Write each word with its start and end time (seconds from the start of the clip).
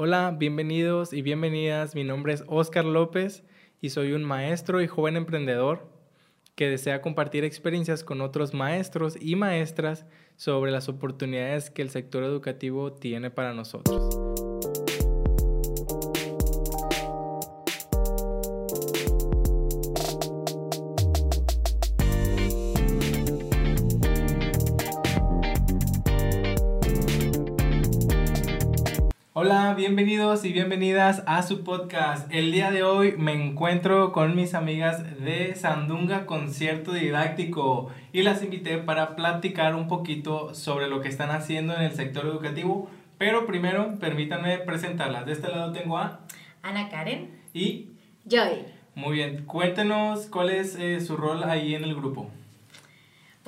Hola, 0.00 0.32
bienvenidos 0.38 1.12
y 1.12 1.22
bienvenidas. 1.22 1.96
Mi 1.96 2.04
nombre 2.04 2.32
es 2.32 2.44
Oscar 2.46 2.84
López 2.84 3.42
y 3.80 3.90
soy 3.90 4.12
un 4.12 4.22
maestro 4.22 4.80
y 4.80 4.86
joven 4.86 5.16
emprendedor 5.16 5.90
que 6.54 6.70
desea 6.70 7.02
compartir 7.02 7.42
experiencias 7.42 8.04
con 8.04 8.20
otros 8.20 8.54
maestros 8.54 9.16
y 9.20 9.34
maestras 9.34 10.06
sobre 10.36 10.70
las 10.70 10.88
oportunidades 10.88 11.70
que 11.70 11.82
el 11.82 11.90
sector 11.90 12.22
educativo 12.22 12.92
tiene 12.92 13.32
para 13.32 13.54
nosotros. 13.54 14.27
Bienvenidos 29.78 30.44
y 30.44 30.52
bienvenidas 30.52 31.22
a 31.26 31.44
su 31.44 31.62
podcast. 31.62 32.26
El 32.34 32.50
día 32.50 32.72
de 32.72 32.82
hoy 32.82 33.14
me 33.16 33.32
encuentro 33.32 34.10
con 34.10 34.34
mis 34.34 34.54
amigas 34.54 35.20
de 35.20 35.54
Sandunga 35.54 36.26
Concierto 36.26 36.92
Didáctico 36.92 37.88
y 38.12 38.22
las 38.22 38.42
invité 38.42 38.78
para 38.78 39.14
platicar 39.14 39.76
un 39.76 39.86
poquito 39.86 40.52
sobre 40.52 40.88
lo 40.88 41.00
que 41.00 41.08
están 41.08 41.30
haciendo 41.30 41.76
en 41.76 41.82
el 41.82 41.92
sector 41.92 42.26
educativo. 42.26 42.90
Pero 43.18 43.46
primero, 43.46 43.94
permítanme 44.00 44.58
presentarlas. 44.58 45.26
De 45.26 45.32
este 45.32 45.46
lado 45.46 45.72
tengo 45.72 45.96
a 45.96 46.22
Ana 46.60 46.88
Karen 46.88 47.30
y 47.54 47.90
Joy. 48.28 48.64
Muy 48.96 49.18
bien, 49.18 49.44
cuéntenos 49.44 50.26
cuál 50.26 50.50
es 50.50 50.74
eh, 50.74 51.00
su 51.00 51.16
rol 51.16 51.44
ahí 51.44 51.76
en 51.76 51.84
el 51.84 51.94
grupo. 51.94 52.32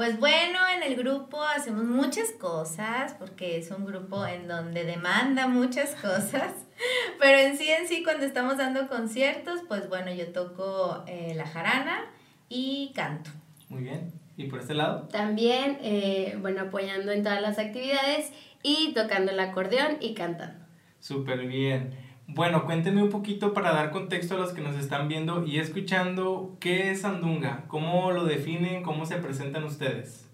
Pues 0.01 0.19
bueno, 0.19 0.59
en 0.75 0.83
el 0.83 0.97
grupo 0.97 1.43
hacemos 1.43 1.85
muchas 1.85 2.31
cosas, 2.31 3.13
porque 3.19 3.59
es 3.59 3.71
un 3.71 3.85
grupo 3.85 4.25
en 4.25 4.49
donde 4.49 4.85
demanda 4.85 5.47
muchas 5.47 5.95
cosas, 5.95 6.55
pero 7.21 7.37
en 7.37 7.59
sí, 7.59 7.69
en 7.69 7.87
sí, 7.87 8.03
cuando 8.03 8.25
estamos 8.25 8.57
dando 8.57 8.89
conciertos, 8.89 9.61
pues 9.69 9.91
bueno, 9.91 10.11
yo 10.11 10.29
toco 10.33 11.05
eh, 11.07 11.34
la 11.37 11.47
jarana 11.47 12.07
y 12.48 12.92
canto. 12.95 13.29
Muy 13.69 13.83
bien, 13.83 14.11
¿y 14.39 14.45
por 14.45 14.61
este 14.61 14.73
lado? 14.73 15.07
También, 15.09 15.77
eh, 15.83 16.35
bueno, 16.41 16.62
apoyando 16.62 17.12
en 17.12 17.23
todas 17.23 17.42
las 17.42 17.59
actividades 17.59 18.33
y 18.62 18.95
tocando 18.95 19.33
el 19.33 19.41
acordeón 19.41 19.98
y 20.01 20.14
cantando. 20.14 20.64
Súper 20.98 21.47
bien. 21.47 21.95
Bueno, 22.33 22.64
cuéntenme 22.64 23.03
un 23.03 23.11
poquito 23.11 23.53
para 23.53 23.73
dar 23.73 23.91
contexto 23.91 24.36
a 24.36 24.39
los 24.39 24.53
que 24.53 24.61
nos 24.61 24.77
están 24.77 25.09
viendo 25.09 25.45
y 25.45 25.59
escuchando, 25.59 26.56
¿qué 26.61 26.92
es 26.92 27.00
Sandunga? 27.00 27.64
¿Cómo 27.67 28.12
lo 28.12 28.25
definen? 28.25 28.84
¿Cómo 28.84 29.05
se 29.05 29.17
presentan 29.17 29.64
ustedes? 29.64 30.28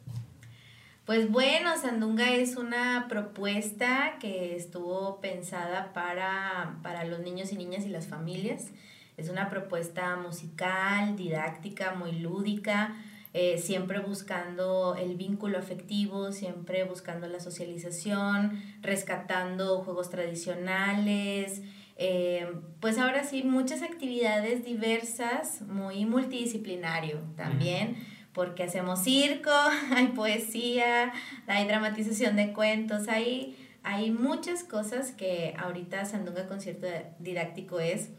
Pues 1.07 1.31
bueno, 1.31 1.75
Sandunga 1.79 2.33
es 2.33 2.57
una 2.57 3.07
propuesta 3.09 4.17
que 4.21 4.57
estuvo 4.57 5.23
pensada 5.23 5.95
para, 5.95 6.77
para 6.83 7.05
los 7.05 7.21
niños 7.21 7.51
y 7.53 7.57
niñas 7.57 7.87
y 7.87 7.89
las 7.89 8.07
familias. 8.09 8.73
Es 9.17 9.31
una 9.31 9.49
propuesta 9.49 10.17
musical, 10.17 11.17
didáctica, 11.17 11.95
muy 11.95 12.13
lúdica, 12.13 12.95
eh, 13.33 13.57
siempre 13.57 14.01
buscando 14.01 14.97
el 14.97 15.17
vínculo 15.17 15.57
afectivo, 15.57 16.31
siempre 16.31 16.85
buscando 16.85 17.27
la 17.27 17.41
socialización, 17.41 18.63
rescatando 18.83 19.79
juegos 19.79 20.11
tradicionales, 20.11 21.63
eh, 21.97 22.47
pues 22.81 22.99
ahora 22.99 23.25
sí, 23.25 23.43
muchas 23.43 23.83
actividades 23.83 24.65
diversas, 24.65 25.63
muy 25.63 26.05
multidisciplinario 26.05 27.21
también, 27.37 27.97
porque 28.35 28.65
hacemos 28.65 29.03
circo, 29.03 29.51
hay 29.95 30.09
poesía, 30.09 31.13
hay 31.47 31.67
dramatización 31.67 32.37
de 32.37 32.53
cuentos, 32.53 33.09
hay, 33.09 33.57
hay 33.83 34.11
muchas 34.11 34.63
cosas 34.63 35.13
que 35.13 35.55
ahorita 35.59 36.05
Sandunga 36.05 36.47
Concierto 36.47 36.87
Didáctico 37.19 37.81
es, 37.81 38.11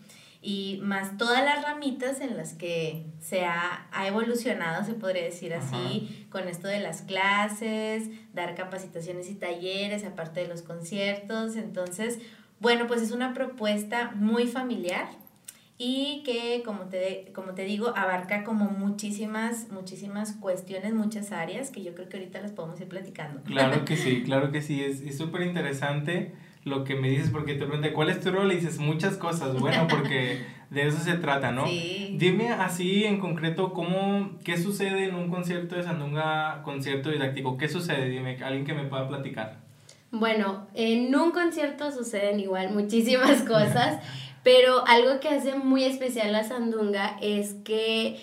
y 0.42 0.80
más 0.83 1.17
todas 1.17 1.44
las 1.44 1.64
ramitas 1.64 2.22
en 2.22 2.38
las 2.38 2.53
que 2.53 3.05
se 3.20 3.45
ha, 3.45 3.88
evolucionado, 4.05 4.86
se 4.86 4.94
podría 4.94 5.23
decir 5.23 5.54
así, 5.54 6.27
con 6.30 6.48
esto 6.48 6.67
de 6.67 6.80
las 6.80 7.02
clases, 7.02 8.09
dar 8.33 8.55
capacitaciones 8.55 9.30
y 9.30 9.36
talleres, 9.36 10.05
aparte 10.05 10.42
de 10.42 10.48
los 10.48 10.61
conciertos, 10.61 11.55
entonces 11.55 12.20
bueno, 12.60 12.88
pues 12.88 13.02
es 13.02 13.12
una 13.12 13.34
propuesta 13.34 14.12
muy 14.16 14.48
familiar 14.48 15.08
y 15.78 16.23
que, 16.26 16.64
como 16.66 16.86
te, 16.86 17.32
como 17.34 17.54
te 17.54 17.64
digo, 17.64 17.94
abarca 17.95 18.44
como 18.44 18.66
muchísimas, 18.66 19.70
muchísimas 19.72 20.34
cuestiones, 20.34 20.94
muchas 20.94 21.32
áreas 21.32 21.70
que 21.70 21.84
yo 21.84 21.94
creo 21.94 22.10
que 22.10 22.18
ahorita 22.18 22.42
las 22.42 22.52
podemos 22.52 22.80
ir 22.82 22.88
platicando. 22.88 23.42
Claro 23.44 23.84
que 23.86 23.95
sí, 23.95 24.23
claro 24.23 24.52
que 24.52 24.62
sí, 24.62 24.84
es 24.84 25.18
súper 25.18 25.42
interesante 25.42 26.34
lo 26.68 26.84
que 26.84 26.95
me 26.95 27.10
dices 27.10 27.30
porque 27.30 27.54
te 27.54 27.66
pregunté, 27.66 27.94
¿cuál 27.94 28.10
es 28.10 28.20
tu 28.20 28.32
rol? 28.32 28.52
Y 28.52 28.56
dices 28.56 28.80
muchas 28.80 29.18
cosas, 29.18 29.60
bueno, 29.60 29.88
porque 29.89 30.45
de 30.70 30.88
eso 30.88 31.00
se 31.00 31.16
trata, 31.16 31.52
¿no? 31.52 31.66
Sí. 31.66 32.16
Dime 32.20 32.50
así 32.50 33.06
en 33.06 33.20
concreto, 33.20 33.74
¿cómo, 33.74 34.32
qué 34.44 34.58
sucede 34.58 35.06
en 35.06 35.16
un 35.16 35.30
concierto 35.30 35.76
de 35.76 35.84
Sandunga, 35.84 36.62
concierto 36.64 37.10
didáctico? 37.10 37.58
¿Qué 37.58 37.68
sucede? 37.68 38.10
Dime, 38.10 38.38
alguien 38.44 38.66
que 38.66 38.74
me 38.74 38.84
pueda 38.84 39.08
platicar. 39.08 39.67
Bueno, 40.12 40.68
en 40.73 41.14
un 41.16 41.32
concierto 41.32 41.92
suceden 41.92 42.40
igual 42.40 42.72
muchísimas 42.72 43.42
cosas, 43.48 44.02
pero 44.44 44.88
algo 44.88 45.20
que 45.20 45.30
hace 45.30 45.56
muy 45.56 45.84
especial 45.84 46.34
a 46.36 46.44
Sandunga 46.44 47.18
es 47.22 47.56
que 47.66 48.18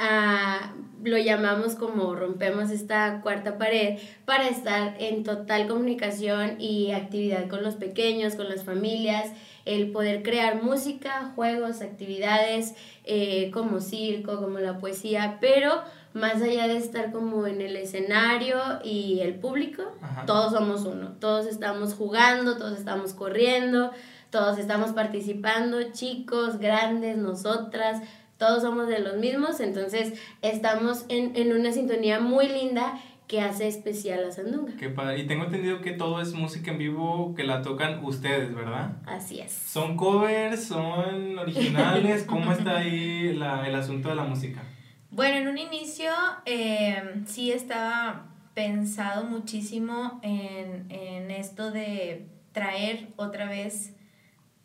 ah, 0.00 0.72
lo 1.04 1.16
llamamos 1.16 1.76
como 1.76 2.14
rompemos 2.14 2.70
esta 2.70 3.20
cuarta 3.22 3.58
pared 3.58 3.98
para 4.24 4.48
estar 4.48 4.96
en 4.98 5.22
total 5.24 5.66
comunicación 5.66 6.60
y 6.60 6.92
actividad 6.92 7.48
con 7.48 7.62
los 7.62 7.76
pequeños, 7.76 8.34
con 8.34 8.48
las 8.48 8.64
familias, 8.64 9.30
el 9.64 9.92
poder 9.92 10.22
crear 10.22 10.62
música, 10.62 11.32
juegos, 11.34 11.80
actividades 11.80 12.74
eh, 13.04 13.50
como 13.52 13.80
circo, 13.80 14.40
como 14.40 14.58
la 14.58 14.78
poesía, 14.78 15.38
pero 15.40 15.82
más 16.12 16.42
allá 16.42 16.66
de 16.66 16.76
estar 16.76 17.12
como 17.12 17.46
en 17.46 17.60
el 17.60 17.76
escenario 17.76 18.58
y 18.82 19.20
el 19.20 19.34
público, 19.34 19.84
todos 20.26 20.52
somos 20.52 20.82
uno, 20.82 21.12
todos 21.20 21.46
estamos 21.46 21.94
jugando, 21.94 22.56
todos 22.58 22.78
estamos 22.78 23.14
corriendo, 23.14 23.92
todos 24.30 24.58
estamos 24.58 24.92
participando, 24.92 25.92
chicos, 25.92 26.58
grandes, 26.58 27.16
nosotras, 27.16 28.02
todos 28.40 28.62
somos 28.62 28.88
de 28.88 28.98
los 28.98 29.18
mismos, 29.18 29.60
entonces 29.60 30.14
estamos 30.42 31.04
en, 31.08 31.36
en 31.36 31.52
una 31.52 31.70
sintonía 31.70 32.18
muy 32.18 32.48
linda 32.48 33.00
que 33.28 33.40
hace 33.40 33.68
especial 33.68 34.24
a 34.24 34.32
Sandunga. 34.32 34.72
Qué 34.76 34.88
padre. 34.88 35.20
Y 35.20 35.26
tengo 35.28 35.44
entendido 35.44 35.80
que 35.80 35.92
todo 35.92 36.20
es 36.20 36.32
música 36.32 36.72
en 36.72 36.78
vivo 36.78 37.32
que 37.36 37.44
la 37.44 37.62
tocan 37.62 38.04
ustedes, 38.04 38.52
¿verdad? 38.52 38.96
Así 39.06 39.38
es. 39.38 39.52
¿Son 39.52 39.96
covers? 39.96 40.64
¿Son 40.64 41.38
originales? 41.38 42.24
¿Cómo 42.24 42.50
está 42.52 42.78
ahí 42.78 43.32
la, 43.34 43.68
el 43.68 43.76
asunto 43.76 44.08
de 44.08 44.16
la 44.16 44.24
música? 44.24 44.64
Bueno, 45.12 45.36
en 45.36 45.48
un 45.48 45.58
inicio 45.58 46.10
em, 46.44 47.24
sí 47.26 47.52
estaba 47.52 48.26
pensado 48.54 49.24
muchísimo 49.24 50.18
en, 50.22 51.30
esto 51.30 51.70
de 51.70 52.26
traer 52.52 53.08
otra 53.16 53.48
vez 53.48 53.94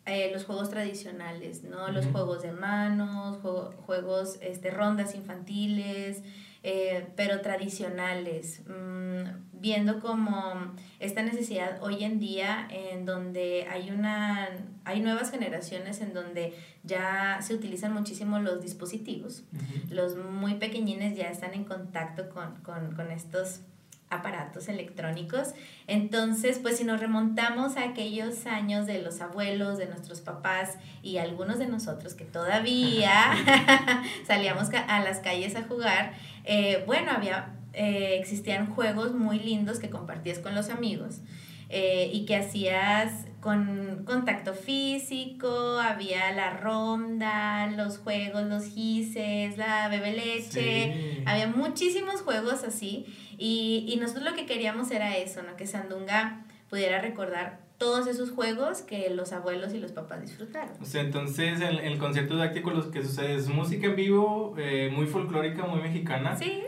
eh, 0.06 0.30
los 0.32 0.44
juegos 0.44 0.70
tradicionales, 0.70 1.64
¿no? 1.64 1.88
Los 1.88 2.06
juegos 2.06 2.42
de 2.42 2.52
manos, 2.52 3.38
juegos, 3.84 4.38
este, 4.40 4.70
rondas 4.70 5.16
infantiles, 5.16 6.22
eh, 6.62 7.08
pero 7.16 7.40
tradicionales, 7.40 8.62
mm, 8.68 9.60
viendo 9.60 10.00
como 10.00 10.74
esta 11.00 11.22
necesidad 11.22 11.82
hoy 11.82 12.04
en 12.04 12.18
día 12.18 12.68
en 12.70 13.04
donde 13.04 13.66
hay 13.70 13.90
una 13.90 14.48
hay 14.84 15.00
nuevas 15.00 15.30
generaciones 15.32 16.00
en 16.00 16.14
donde 16.14 16.54
ya 16.84 17.38
se 17.42 17.54
utilizan 17.54 17.92
muchísimo 17.92 18.38
los 18.38 18.62
dispositivos. 18.62 19.42
Los 19.90 20.16
muy 20.16 20.54
pequeñines 20.54 21.16
ya 21.16 21.30
están 21.30 21.54
en 21.54 21.64
contacto 21.64 22.28
con, 22.30 22.54
con, 22.62 22.94
con 22.94 23.10
estos 23.10 23.62
aparatos 24.10 24.68
electrónicos. 24.68 25.48
Entonces, 25.86 26.58
pues 26.60 26.78
si 26.78 26.84
nos 26.84 27.00
remontamos 27.00 27.76
a 27.76 27.84
aquellos 27.84 28.46
años 28.46 28.86
de 28.86 29.02
los 29.02 29.20
abuelos, 29.20 29.78
de 29.78 29.86
nuestros 29.86 30.20
papás 30.20 30.78
y 31.02 31.18
algunos 31.18 31.58
de 31.58 31.66
nosotros 31.66 32.14
que 32.14 32.24
todavía 32.24 33.32
salíamos 34.26 34.68
a 34.72 35.00
las 35.00 35.20
calles 35.20 35.56
a 35.56 35.64
jugar, 35.64 36.12
eh, 36.44 36.84
bueno, 36.86 37.10
había, 37.10 37.54
eh, 37.72 38.16
existían 38.20 38.74
juegos 38.74 39.12
muy 39.12 39.38
lindos 39.38 39.80
que 39.80 39.90
compartías 39.90 40.38
con 40.38 40.54
los 40.54 40.70
amigos. 40.70 41.20
Eh, 41.68 42.10
y 42.12 42.26
que 42.26 42.36
hacías 42.36 43.26
con 43.46 44.02
contacto 44.04 44.54
físico, 44.54 45.78
había 45.78 46.32
la 46.32 46.56
ronda, 46.56 47.68
los 47.68 47.98
juegos, 47.98 48.42
los 48.42 48.64
gises, 48.64 49.56
la 49.56 49.88
bebe 49.88 50.14
leche, 50.14 51.22
había 51.26 51.46
muchísimos 51.46 52.22
juegos 52.22 52.64
así 52.64 53.06
y, 53.38 53.86
y 53.88 53.98
nosotros 54.00 54.24
lo 54.24 54.34
que 54.34 54.46
queríamos 54.46 54.90
era 54.90 55.16
eso, 55.16 55.44
¿no? 55.44 55.54
Que 55.54 55.68
Sandunga 55.68 56.44
pudiera 56.68 57.00
recordar 57.00 57.60
todos 57.78 58.08
esos 58.08 58.32
juegos 58.32 58.82
que 58.82 59.10
los 59.10 59.32
abuelos 59.32 59.74
y 59.74 59.78
los 59.78 59.92
papás 59.92 60.22
disfrutaron. 60.22 60.72
O 60.82 60.84
sea, 60.84 61.02
entonces 61.02 61.60
el, 61.60 61.78
el 61.78 61.98
concierto 61.98 62.34
didáctico 62.34 62.72
lo 62.72 62.90
que 62.90 63.04
sucede 63.04 63.36
es 63.36 63.46
música 63.46 63.86
en 63.86 63.94
vivo, 63.94 64.56
eh, 64.58 64.90
muy 64.92 65.06
folclórica, 65.06 65.64
muy 65.66 65.80
mexicana. 65.80 66.36
Sí. 66.36 66.64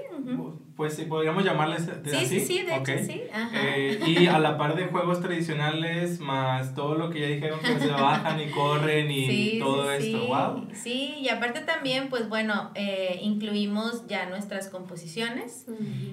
Pues 0.77 0.95
sí, 0.95 1.07
podríamos 1.07 1.45
llamarles 1.45 1.83
sí, 2.05 2.17
así. 2.17 2.27
Sí, 2.27 2.41
sí, 2.41 2.63
de 2.63 2.77
hecho 2.77 3.05
sí. 3.05 3.23
Eh, 3.55 4.01
y 4.07 4.27
a 4.27 4.39
la 4.39 4.57
par 4.57 4.77
de 4.77 4.87
juegos 4.87 5.21
tradicionales, 5.21 6.21
más 6.21 6.75
todo 6.75 6.95
lo 6.95 7.11
que 7.11 7.21
ya 7.21 7.27
dijeron 7.27 7.59
que 7.61 7.79
se 7.81 7.89
bajan 7.89 8.41
y 8.41 8.51
corren 8.51 9.11
y 9.11 9.59
todo 9.61 9.91
esto, 9.91 10.27
wow. 10.27 10.69
Sí, 10.73 11.17
y 11.19 11.29
aparte 11.31 11.61
también, 11.61 12.09
pues 12.09 12.29
bueno, 12.29 12.71
eh, 12.75 13.19
incluimos 13.23 14.07
ya 14.07 14.27
nuestras 14.27 14.69
composiciones, 14.69 15.67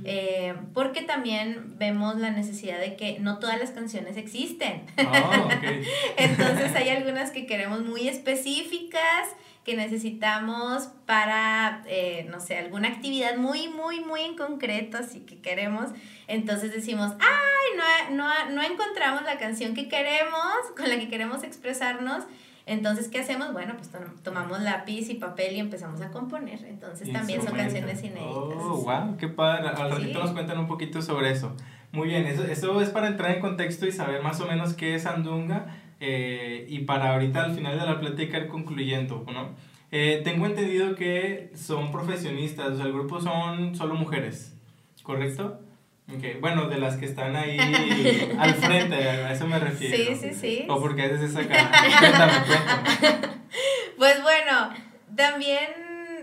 eh, 0.03 0.55
porque 0.73 1.01
también 1.03 1.75
vemos 1.77 2.17
la 2.17 2.31
necesidad 2.31 2.79
de 2.79 2.95
que 2.95 3.19
no 3.19 3.39
todas 3.39 3.59
las 3.59 3.71
canciones 3.71 4.17
existen. 4.17 4.83
Oh, 4.97 5.47
Entonces 6.17 6.75
hay 6.75 6.89
algunas 6.89 7.31
que 7.31 7.45
queremos 7.45 7.83
muy 7.83 8.07
específicas 8.07 9.29
que 9.65 9.75
necesitamos 9.75 10.89
para, 11.07 11.83
eh, 11.87 12.27
no 12.29 12.39
sé, 12.39 12.55
alguna 12.57 12.87
actividad 12.87 13.35
muy, 13.35 13.67
muy, 13.67 13.99
muy 13.99 14.21
en 14.21 14.37
concreto, 14.37 14.99
así 14.99 15.21
que 15.21 15.39
queremos. 15.39 15.89
Entonces 16.27 16.71
decimos, 16.71 17.13
ay, 17.19 18.11
no, 18.11 18.15
no, 18.15 18.51
no 18.51 18.61
encontramos 18.61 19.23
la 19.23 19.39
canción 19.39 19.73
que 19.73 19.89
queremos, 19.89 20.53
con 20.77 20.87
la 20.87 20.99
que 20.99 21.09
queremos 21.09 21.43
expresarnos. 21.43 22.23
Entonces, 22.67 23.09
¿qué 23.09 23.19
hacemos? 23.19 23.53
Bueno, 23.53 23.75
pues 23.77 23.89
tomamos 24.23 24.61
lápiz 24.61 25.09
y 25.09 25.15
papel 25.15 25.55
y 25.55 25.59
empezamos 25.59 26.01
a 26.01 26.09
componer. 26.09 26.63
Entonces, 26.65 27.11
también 27.11 27.43
son 27.43 27.55
canciones 27.55 27.99
inéditas. 28.03 28.25
Oh, 28.27 28.83
wow, 28.83 29.17
qué 29.17 29.27
padre. 29.27 29.69
Al 29.69 29.91
ratito 29.91 30.19
nos 30.19 30.31
cuentan 30.31 30.59
un 30.59 30.67
poquito 30.67 31.01
sobre 31.01 31.31
eso. 31.31 31.55
Muy 31.91 32.09
bien, 32.09 32.25
eso, 32.25 32.43
eso 32.43 32.81
es 32.81 32.89
para 32.89 33.07
entrar 33.07 33.31
en 33.31 33.41
contexto 33.41 33.85
y 33.85 33.91
saber 33.91 34.21
más 34.21 34.41
o 34.41 34.47
menos 34.47 34.73
qué 34.73 34.95
es 34.95 35.05
Andunga 35.05 35.67
eh, 35.99 36.65
y 36.69 36.79
para 36.79 37.13
ahorita 37.13 37.43
al 37.43 37.55
final 37.55 37.79
de 37.79 37.85
la 37.85 37.99
plática 37.99 38.37
ir 38.37 38.47
concluyendo, 38.47 39.25
¿no? 39.31 39.55
Eh, 39.91 40.21
tengo 40.23 40.45
entendido 40.45 40.95
que 40.95 41.51
son 41.55 41.91
profesionistas, 41.91 42.71
o 42.71 42.75
sea, 42.77 42.85
el 42.85 42.93
grupo 42.93 43.21
son 43.21 43.75
solo 43.75 43.95
mujeres, 43.95 44.55
¿correcto? 45.03 45.59
Okay. 46.17 46.37
Bueno, 46.39 46.67
de 46.67 46.77
las 46.77 46.97
que 46.97 47.05
están 47.05 47.35
ahí 47.35 47.57
al 48.39 48.53
frente, 48.55 48.95
a 48.95 49.31
eso 49.31 49.47
me 49.47 49.57
refiero. 49.57 49.95
Sí, 49.95 50.15
sí, 50.15 50.33
sí. 50.33 50.65
O 50.69 50.79
porque 50.79 51.03
haces 51.03 51.31
esa 51.31 51.47
cara. 51.47 51.71
cuéntame, 51.99 52.33
cuéntame. 52.45 53.35
Pues 53.97 54.21
bueno, 54.21 54.69
también 55.15 55.69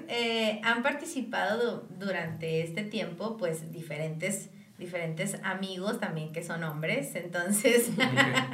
eh, 0.09 0.61
han 0.63 0.83
participado 0.83 1.87
durante 1.99 2.63
este 2.63 2.83
tiempo, 2.85 3.37
pues, 3.39 3.73
diferentes 3.73 4.51
diferentes 4.83 5.39
amigos 5.43 5.99
también 6.01 6.33
que 6.33 6.43
son 6.43 6.63
hombres, 6.65 7.15
entonces... 7.15 7.91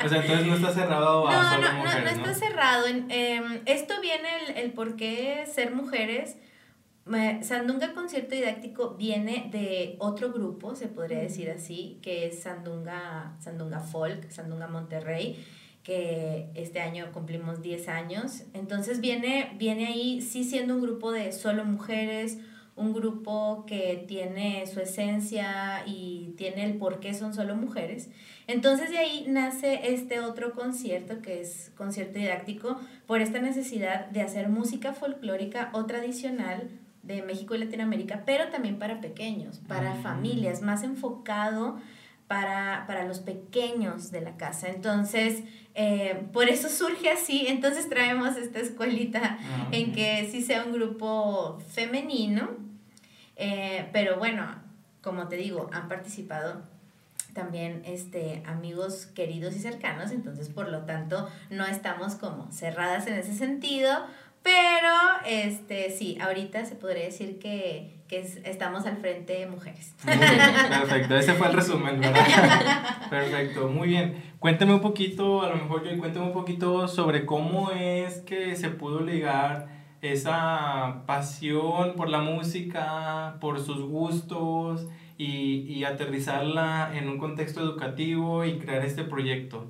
O 0.05 0.09
sea, 0.09 0.21
entonces 0.23 0.47
no 0.47 0.55
está 0.55 0.73
cerrado 0.73 1.29
a 1.29 1.33
no, 1.33 1.51
solo 1.51 1.73
no, 1.73 1.79
mujeres, 1.79 2.17
no, 2.17 2.25
no, 2.25 2.31
está 2.31 2.47
cerrado. 2.47 2.87
Em, 2.87 3.61
esto 3.67 3.95
viene 4.01 4.29
el, 4.47 4.57
el 4.57 4.73
por 4.73 4.97
qué 4.97 5.45
ser 5.53 5.75
mujeres. 5.75 6.37
Sandunga 7.43 7.95
Concierto 7.95 8.35
Didáctico 8.35 8.95
viene 8.95 9.49
de 9.51 9.97
otro 9.99 10.31
grupo, 10.31 10.75
se 10.75 10.89
podría 10.89 11.19
decir 11.19 11.51
así, 11.51 11.99
que 12.03 12.27
es 12.27 12.43
Sandunga, 12.43 13.35
Sandunga 13.41 13.81
Folk, 13.81 14.31
Sandunga 14.31 14.69
Monterrey, 14.69 15.43
que 15.83 16.51
este 16.55 16.81
año 16.81 17.11
cumplimos 17.13 17.63
10 17.63 17.89
años. 17.89 18.43
Entonces 18.53 19.01
viene, 19.01 19.55
viene 19.57 19.87
ahí 19.87 20.21
sí 20.21 20.45
siendo 20.45 20.75
un 20.75 20.83
grupo 20.83 21.11
de 21.11 21.33
solo 21.33 21.65
mujeres, 21.65 22.39
un 22.79 22.93
grupo 22.93 23.65
que 23.67 24.05
tiene 24.07 24.67
su 24.67 24.81
esencia 24.81 25.83
y 25.87 26.35
tiene 26.37 26.65
el 26.65 26.79
por 26.79 27.01
qué 27.01 27.15
son 27.15 27.35
solo 27.35 27.57
mujeres. 27.57 28.09
Entonces 28.47 28.91
de 28.91 28.99
ahí 28.99 29.27
nace 29.29 29.93
este 29.93 30.21
otro 30.21 30.53
concierto 30.53 31.21
que 31.21 31.41
es 31.41 31.71
concierto 31.77 32.19
didáctico 32.19 32.81
por 33.07 33.21
esta 33.21 33.41
necesidad 33.41 34.07
de 34.07 34.23
hacer 34.23 34.49
música 34.49 34.93
folclórica 34.93 35.71
o 35.73 35.85
tradicional 35.85 36.71
de 37.03 37.23
México 37.23 37.55
y 37.55 37.59
Latinoamérica, 37.59 38.23
pero 38.25 38.49
también 38.51 38.79
para 38.79 39.01
pequeños, 39.01 39.61
para 39.67 39.95
familias, 39.97 40.63
más 40.63 40.83
enfocado 40.83 41.79
para, 42.29 43.05
los 43.07 43.21
pequeños 43.21 44.11
de 44.11 44.21
la 44.21 44.37
casa. 44.37 44.69
Entonces, 44.69 45.43
eh, 45.75 46.25
por 46.33 46.49
eso 46.49 46.69
surge 46.69 47.11
así, 47.11 47.47
entonces 47.49 47.89
traemos 47.89 48.37
esta 48.37 48.61
escuelita 48.61 49.39
ah, 49.41 49.69
en 49.73 49.93
que 49.93 50.29
sí 50.31 50.43
sea 50.43 50.65
un 50.65 50.73
grupo 50.73 51.59
femenino, 51.73 52.51
eh, 53.39 53.89
pero 53.93 54.19
bueno, 54.19 54.47
como 55.01 55.29
te 55.29 55.37
digo, 55.37 55.71
han 55.73 55.89
participado 55.89 56.61
también 57.33 57.83
este, 57.87 58.43
amigos 58.47 59.07
queridos 59.15 59.55
y 59.55 59.61
cercanos, 59.61 60.11
entonces 60.11 60.49
por 60.49 60.69
lo 60.69 60.81
tanto 60.81 61.29
no 61.51 61.65
estamos 61.67 62.17
como 62.17 62.51
cerradas 62.51 63.07
en 63.07 63.15
ese 63.15 63.33
sentido, 63.33 63.91
pero 64.43 64.93
este, 65.25 65.91
sí, 65.91 66.19
ahorita 66.21 66.65
se 66.65 66.75
podría 66.75 67.05
decir 67.05 67.39
que, 67.39 67.97
estamos 68.45 68.87
al 68.87 68.97
frente 68.97 69.35
de 69.35 69.47
mujeres. 69.47 69.95
perfecto, 70.05 71.17
ese 71.17 71.35
fue 71.35 71.49
el 71.49 71.53
resumen, 71.53 72.01
¿verdad? 72.01 72.27
Perfecto, 73.11 73.69
muy 73.69 73.89
bien. 73.89 74.23
Cuéntame 74.39 74.73
un 74.73 74.81
poquito, 74.81 75.43
a 75.43 75.51
lo 75.51 75.57
mejor 75.57 75.85
yo 75.85 75.97
cuéntame 75.99 76.27
un 76.27 76.33
poquito 76.33 76.89
sobre 76.89 77.27
cómo 77.27 77.71
es 77.71 78.21
que 78.21 78.57
se 78.57 78.71
pudo 78.71 79.01
ligar 79.01 79.78
esa 80.03 81.03
pasión 81.07 81.95
por 81.95 82.09
la 82.09 82.21
música, 82.21 83.37
por 83.41 83.61
sus 83.61 83.83
gustos 83.83 84.87
y, 85.17 85.61
y 85.73 85.85
aterrizarla 85.85 86.93
en 86.95 87.09
un 87.09 87.19
contexto 87.19 87.61
educativo 87.61 88.45
y 88.45 88.59
crear 88.59 88.85
este 88.85 89.05
proyecto. 89.05 89.67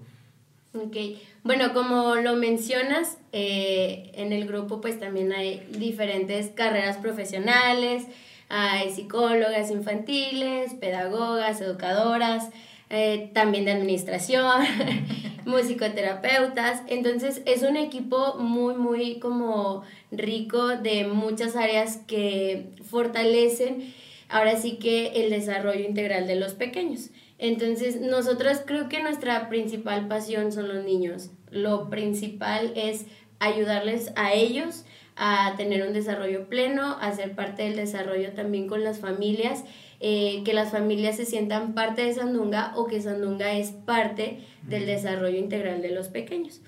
Ok, 0.75 0.96
bueno, 1.44 1.72
como 1.72 2.16
lo 2.16 2.36
mencionas, 2.36 3.16
eh, 3.32 4.12
en 4.14 4.32
el 4.32 4.46
grupo 4.46 4.80
pues 4.82 5.00
también 5.00 5.32
hay 5.32 5.66
diferentes 5.70 6.48
carreras 6.48 6.98
profesionales, 6.98 8.06
hay 8.50 8.90
psicólogas 8.90 9.70
infantiles, 9.70 10.74
pedagogas, 10.74 11.60
educadoras, 11.62 12.50
eh, 12.90 13.31
también 13.35 13.64
de 13.64 13.73
administración, 13.73 14.64
musicoterapeutas. 15.44 16.82
Entonces 16.88 17.43
es 17.46 17.62
un 17.62 17.76
equipo 17.76 18.37
muy, 18.38 18.75
muy 18.75 19.19
como 19.19 19.82
rico 20.11 20.69
de 20.69 21.05
muchas 21.06 21.56
áreas 21.56 21.99
que 22.06 22.70
fortalecen 22.85 23.93
ahora 24.29 24.56
sí 24.56 24.79
que 24.79 25.23
el 25.23 25.31
desarrollo 25.31 25.85
integral 25.85 26.26
de 26.26 26.37
los 26.37 26.55
pequeños. 26.55 27.11
Entonces 27.38 28.00
nosotros 28.00 28.61
creo 28.67 28.88
que 28.88 29.02
nuestra 29.02 29.49
principal 29.49 30.08
pasión 30.08 30.52
son 30.52 30.69
los 30.69 30.84
niños. 30.84 31.31
Lo 31.50 31.88
principal 31.88 32.73
es 32.75 33.06
ayudarles 33.38 34.12
a 34.17 34.34
ellos 34.34 34.84
a 35.19 35.55
tener 35.56 35.87
un 35.87 35.93
desarrollo 35.93 36.49
pleno, 36.49 36.97
a 37.00 37.12
ser 37.12 37.35
parte 37.35 37.65
del 37.65 37.76
desarrollo 37.76 38.32
también 38.32 38.69
con 38.69 38.85
las 38.85 39.00
familias 39.00 39.65
eh, 40.00 40.43
que 40.44 40.53
las 40.53 40.70
familias 40.70 41.17
se 41.17 41.26
sientan 41.26 41.75
parte 41.75 42.05
de 42.05 42.15
Sandunga 42.15 42.73
o 42.76 42.87
que 42.87 43.00
Sandunga 43.00 43.55
es 43.55 43.70
parte 43.70 44.44
del 44.62 44.87
desarrollo 44.87 45.37
integral 45.37 45.82
de 45.82 45.91
los 45.91 46.06
pequeños. 46.06 46.61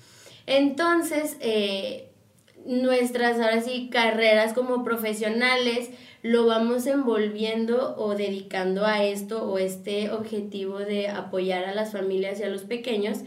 Entonces, 0.47 1.37
eh, 1.39 2.09
nuestras 2.65 3.39
ahora 3.39 3.61
sí 3.61 3.89
carreras 3.89 4.51
como 4.53 4.83
profesionales 4.83 5.91
lo 6.23 6.45
vamos 6.45 6.85
envolviendo 6.87 7.95
o 7.97 8.15
dedicando 8.15 8.85
a 8.85 9.01
esto 9.01 9.49
o 9.49 9.57
este 9.57 10.11
objetivo 10.11 10.79
de 10.79 11.07
apoyar 11.07 11.63
a 11.63 11.73
las 11.73 11.93
familias 11.93 12.41
y 12.41 12.43
a 12.43 12.49
los 12.49 12.63
pequeños. 12.63 13.19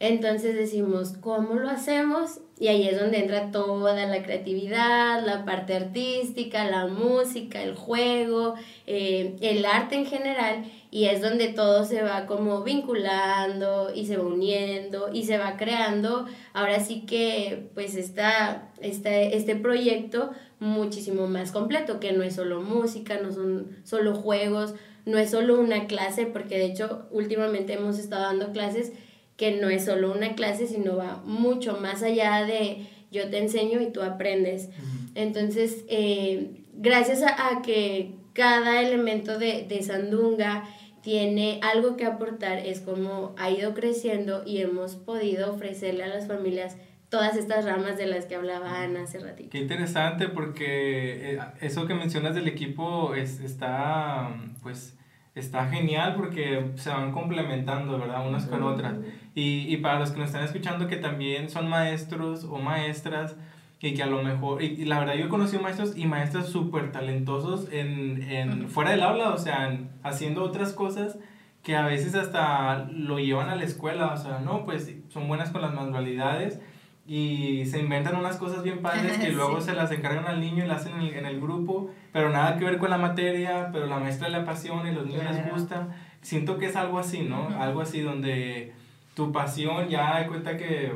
Entonces 0.00 0.54
decimos, 0.54 1.12
¿cómo 1.20 1.56
lo 1.56 1.68
hacemos? 1.68 2.40
Y 2.58 2.68
ahí 2.68 2.88
es 2.88 2.98
donde 2.98 3.18
entra 3.18 3.50
toda 3.50 4.06
la 4.06 4.22
creatividad, 4.22 5.22
la 5.26 5.44
parte 5.44 5.74
artística, 5.74 6.64
la 6.64 6.86
música, 6.86 7.62
el 7.62 7.74
juego, 7.74 8.54
eh, 8.86 9.36
el 9.42 9.66
arte 9.66 9.96
en 9.96 10.06
general, 10.06 10.64
y 10.90 11.04
es 11.04 11.20
donde 11.20 11.48
todo 11.48 11.84
se 11.84 12.02
va 12.02 12.24
como 12.24 12.62
vinculando 12.62 13.92
y 13.94 14.06
se 14.06 14.16
va 14.16 14.24
uniendo 14.24 15.10
y 15.12 15.24
se 15.24 15.36
va 15.36 15.58
creando. 15.58 16.24
Ahora 16.54 16.80
sí 16.80 17.02
que 17.02 17.68
pues 17.74 17.94
está, 17.94 18.70
este 18.80 19.56
proyecto 19.56 20.30
muchísimo 20.58 21.26
más 21.26 21.52
completo, 21.52 22.00
que 22.00 22.12
no 22.12 22.22
es 22.22 22.36
solo 22.36 22.62
música, 22.62 23.18
no 23.22 23.32
son 23.32 23.76
solo 23.84 24.14
juegos, 24.14 24.74
no 25.04 25.18
es 25.18 25.30
solo 25.30 25.60
una 25.60 25.86
clase, 25.86 26.24
porque 26.24 26.56
de 26.56 26.66
hecho 26.66 27.06
últimamente 27.10 27.74
hemos 27.74 27.98
estado 27.98 28.22
dando 28.22 28.52
clases 28.52 28.92
que 29.36 29.52
no 29.52 29.68
es 29.68 29.84
solo 29.84 30.12
una 30.12 30.34
clase, 30.34 30.66
sino 30.66 30.96
va 30.96 31.22
mucho 31.24 31.78
más 31.80 32.02
allá 32.02 32.44
de 32.44 32.86
yo 33.10 33.28
te 33.30 33.38
enseño 33.38 33.80
y 33.80 33.92
tú 33.92 34.02
aprendes. 34.02 34.68
Entonces, 35.14 35.84
eh, 35.88 36.64
gracias 36.74 37.22
a, 37.22 37.62
que 37.62 38.14
cada 38.32 38.82
elemento 38.82 39.38
de, 39.38 39.66
de 39.68 39.82
Sandunga 39.82 40.64
tiene 41.02 41.60
algo 41.62 41.96
que 41.96 42.04
aportar, 42.04 42.58
es 42.58 42.80
como 42.80 43.34
ha 43.38 43.50
ido 43.50 43.74
creciendo 43.74 44.42
y 44.44 44.58
hemos 44.58 44.96
podido 44.96 45.52
ofrecerle 45.52 46.02
a 46.02 46.08
las 46.08 46.26
familias 46.26 46.76
todas 47.08 47.36
estas 47.36 47.64
ramas 47.64 47.96
de 47.96 48.06
las 48.06 48.26
que 48.26 48.34
hablaba 48.34 48.82
Ana 48.82 49.04
hace 49.04 49.20
ratito. 49.20 49.50
Qué 49.50 49.58
interesante 49.58 50.28
porque 50.28 51.34
eh, 51.34 51.38
eso 51.60 51.86
que 51.86 51.94
mencionas 51.94 52.34
del 52.34 52.48
equipo 52.48 53.14
es, 53.14 53.40
está, 53.40 54.34
pues, 54.62 54.95
está 55.36 55.68
genial 55.68 56.14
porque 56.16 56.72
se 56.74 56.90
van 56.90 57.12
complementando, 57.12 57.98
¿verdad? 57.98 58.26
Unas 58.26 58.46
con 58.46 58.64
otras. 58.64 58.96
Y, 59.34 59.72
y 59.72 59.76
para 59.76 60.00
los 60.00 60.10
que 60.10 60.18
nos 60.18 60.28
están 60.28 60.44
escuchando 60.44 60.88
que 60.88 60.96
también 60.96 61.48
son 61.48 61.68
maestros 61.68 62.44
o 62.44 62.58
maestras, 62.58 63.36
y 63.80 63.94
que 63.94 64.02
a 64.02 64.06
lo 64.06 64.22
mejor, 64.22 64.62
y, 64.62 64.84
la 64.84 64.98
verdad 64.98 65.14
yo 65.14 65.26
he 65.26 65.28
conocido 65.28 65.62
maestros 65.62 65.96
y 65.96 66.06
maestras 66.06 66.48
súper 66.48 66.92
talentosos 66.92 67.68
en, 67.72 68.22
en, 68.22 68.68
fuera 68.68 68.90
del 68.90 69.02
aula, 69.02 69.30
o 69.30 69.38
sea, 69.38 69.78
haciendo 70.02 70.42
otras 70.42 70.72
cosas 70.72 71.18
que 71.62 71.76
a 71.76 71.84
veces 71.84 72.14
hasta 72.14 72.88
lo 72.90 73.18
llevan 73.18 73.48
a 73.48 73.56
la 73.56 73.64
escuela, 73.64 74.12
o 74.12 74.16
sea, 74.16 74.40
no, 74.40 74.64
pues 74.64 74.92
son 75.08 75.28
buenas 75.28 75.50
con 75.50 75.62
las 75.62 75.74
manualidades 75.74 76.60
y 77.06 77.64
se 77.66 77.78
inventan 77.78 78.16
unas 78.16 78.36
cosas 78.36 78.62
bien 78.62 78.82
padres 78.82 79.18
que 79.18 79.30
luego 79.32 79.60
se 79.60 79.74
las 79.74 79.90
encargan 79.92 80.26
al 80.26 80.40
niño 80.40 80.64
y 80.64 80.68
las 80.68 80.82
hacen 80.82 80.94
en 80.94 81.06
el, 81.06 81.14
en 81.14 81.26
el, 81.26 81.40
grupo, 81.40 81.90
pero 82.12 82.30
nada 82.30 82.56
que 82.56 82.64
ver 82.64 82.78
con 82.78 82.90
la 82.90 82.98
materia, 82.98 83.70
pero 83.72 83.86
la 83.86 83.98
maestra 83.98 84.28
le 84.28 84.38
apasiona 84.38 84.90
y 84.90 84.94
los 84.94 85.06
niños 85.06 85.24
les 85.24 85.50
gusta. 85.50 85.88
Siento 86.22 86.58
que 86.58 86.66
es 86.66 86.76
algo 86.76 86.98
así, 86.98 87.22
¿no? 87.22 87.48
Algo 87.60 87.80
así 87.80 88.00
donde 88.00 88.72
tu 89.14 89.30
pasión 89.30 89.88
ya 89.88 90.18
de 90.18 90.26
cuenta 90.26 90.56
que 90.56 90.92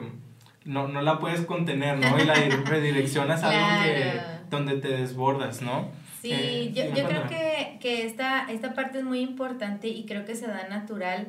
no, 0.65 0.89
no 0.89 1.01
la 1.01 1.19
puedes 1.19 1.43
contener, 1.43 1.99
¿no? 1.99 2.19
Y 2.19 2.25
la 2.25 2.35
redireccionas 2.65 3.43
a 3.45 3.51
algo 3.51 3.85
que, 3.85 4.21
donde 4.51 4.77
te 4.77 4.89
desbordas, 4.89 5.63
¿no? 5.63 5.89
Sí, 6.21 6.33
eh, 6.33 6.73
yo, 6.75 6.85
yo 6.95 7.07
creo 7.07 7.27
que, 7.29 7.79
que 7.81 8.05
esta, 8.05 8.51
esta 8.51 8.75
parte 8.75 8.99
es 8.99 9.05
muy 9.05 9.21
importante 9.21 9.89
y 9.89 10.05
creo 10.05 10.25
que 10.25 10.35
se 10.35 10.49
da 10.49 10.69
natural. 10.69 11.29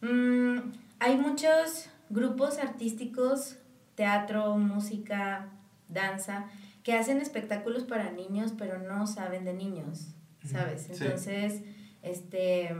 Mm, 0.00 0.58
hay 1.00 1.16
muchos 1.16 1.88
grupos 2.08 2.58
artísticos, 2.58 3.56
teatro, 3.94 4.56
música, 4.56 5.48
danza, 5.88 6.46
que 6.82 6.94
hacen 6.94 7.18
espectáculos 7.18 7.84
para 7.84 8.10
niños, 8.10 8.52
pero 8.58 8.78
no 8.78 9.06
saben 9.06 9.44
de 9.44 9.52
niños, 9.52 10.08
¿sabes? 10.44 10.88
Entonces, 10.90 11.62
este 12.02 12.74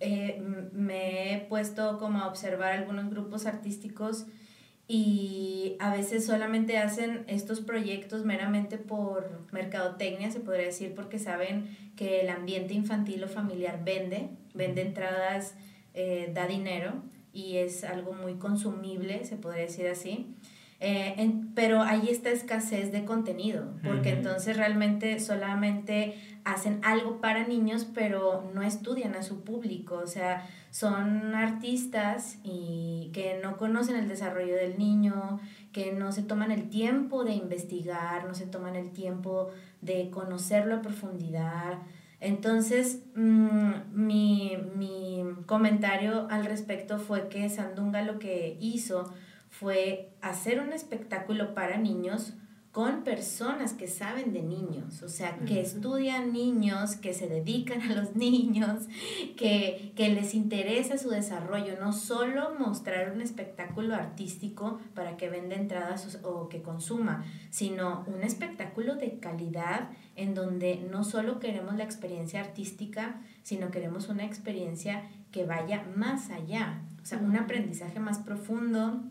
eh, 0.00 0.42
me 0.72 1.34
he 1.34 1.40
puesto 1.46 1.98
como 1.98 2.18
a 2.18 2.28
observar 2.28 2.72
algunos 2.72 3.08
grupos 3.10 3.46
artísticos 3.46 4.26
y 4.88 5.76
a 5.80 5.92
veces 5.92 6.26
solamente 6.26 6.78
hacen 6.78 7.24
estos 7.26 7.60
proyectos 7.60 8.24
meramente 8.24 8.78
por 8.78 9.46
mercadotecnia, 9.52 10.30
se 10.30 10.40
podría 10.40 10.66
decir, 10.66 10.94
porque 10.94 11.18
saben 11.18 11.76
que 11.96 12.20
el 12.20 12.28
ambiente 12.28 12.74
infantil 12.74 13.24
o 13.24 13.28
familiar 13.28 13.84
vende, 13.84 14.30
vende 14.54 14.82
entradas, 14.82 15.54
eh, 15.94 16.30
da 16.34 16.46
dinero 16.46 17.02
y 17.36 17.58
es 17.58 17.84
algo 17.84 18.14
muy 18.14 18.36
consumible, 18.36 19.24
se 19.26 19.36
podría 19.36 19.64
decir 19.64 19.86
así. 19.88 20.34
Eh, 20.80 21.32
pero 21.54 21.82
hay 21.82 22.08
esta 22.08 22.30
escasez 22.30 22.92
de 22.92 23.04
contenido, 23.04 23.64
porque 23.82 24.10
entonces 24.10 24.56
realmente 24.56 25.20
solamente 25.20 26.14
hacen 26.44 26.80
algo 26.82 27.20
para 27.20 27.46
niños, 27.46 27.86
pero 27.94 28.50
no 28.54 28.62
estudian 28.62 29.14
a 29.14 29.22
su 29.22 29.42
público, 29.42 30.00
o 30.02 30.06
sea, 30.06 30.46
son 30.70 31.34
artistas 31.34 32.38
y 32.42 33.10
que 33.14 33.40
no 33.42 33.56
conocen 33.56 33.96
el 33.96 34.08
desarrollo 34.08 34.54
del 34.54 34.78
niño, 34.78 35.40
que 35.72 35.92
no 35.92 36.12
se 36.12 36.22
toman 36.22 36.52
el 36.52 36.68
tiempo 36.68 37.24
de 37.24 37.32
investigar, 37.32 38.26
no 38.26 38.34
se 38.34 38.46
toman 38.46 38.76
el 38.76 38.92
tiempo 38.92 39.50
de 39.80 40.10
conocerlo 40.10 40.76
a 40.76 40.82
profundidad. 40.82 41.78
Entonces, 42.20 43.02
mm, 43.14 43.72
mi, 43.92 44.58
mi 44.75 44.75
comentario 45.46 46.26
al 46.30 46.44
respecto 46.44 46.98
fue 46.98 47.28
que 47.28 47.48
Sandunga 47.48 48.02
lo 48.02 48.18
que 48.18 48.56
hizo 48.60 49.12
fue 49.50 50.10
hacer 50.20 50.60
un 50.60 50.72
espectáculo 50.72 51.54
para 51.54 51.78
niños 51.78 52.34
con 52.76 53.04
personas 53.04 53.72
que 53.72 53.88
saben 53.88 54.34
de 54.34 54.42
niños, 54.42 55.02
o 55.02 55.08
sea, 55.08 55.38
que 55.46 55.62
estudian 55.62 56.34
niños, 56.34 56.96
que 56.96 57.14
se 57.14 57.26
dedican 57.26 57.80
a 57.80 57.94
los 57.94 58.14
niños, 58.16 58.82
que, 59.34 59.94
que, 59.96 60.10
les 60.10 60.34
interesa 60.34 60.98
su 60.98 61.08
desarrollo, 61.08 61.80
no 61.80 61.94
solo 61.94 62.54
mostrar 62.58 63.12
un 63.12 63.22
espectáculo 63.22 63.94
artístico 63.94 64.78
para 64.94 65.16
que 65.16 65.30
venda 65.30 65.56
entradas 65.56 66.18
o 66.22 66.50
que 66.50 66.60
consuma, 66.60 67.24
sino 67.48 68.04
un 68.08 68.22
espectáculo 68.22 68.96
de 68.96 69.20
calidad 69.20 69.88
en 70.14 70.34
donde 70.34 70.86
no 70.90 71.02
solo 71.02 71.40
queremos 71.40 71.76
la 71.76 71.84
experiencia 71.84 72.40
artística, 72.40 73.22
sino 73.42 73.70
queremos 73.70 74.10
una 74.10 74.26
experiencia 74.26 75.08
que 75.32 75.46
vaya 75.46 75.86
más 75.96 76.28
allá, 76.28 76.82
o 77.02 77.06
sea, 77.06 77.16
un 77.20 77.36
aprendizaje 77.36 78.00
más 78.00 78.18
profundo, 78.18 79.02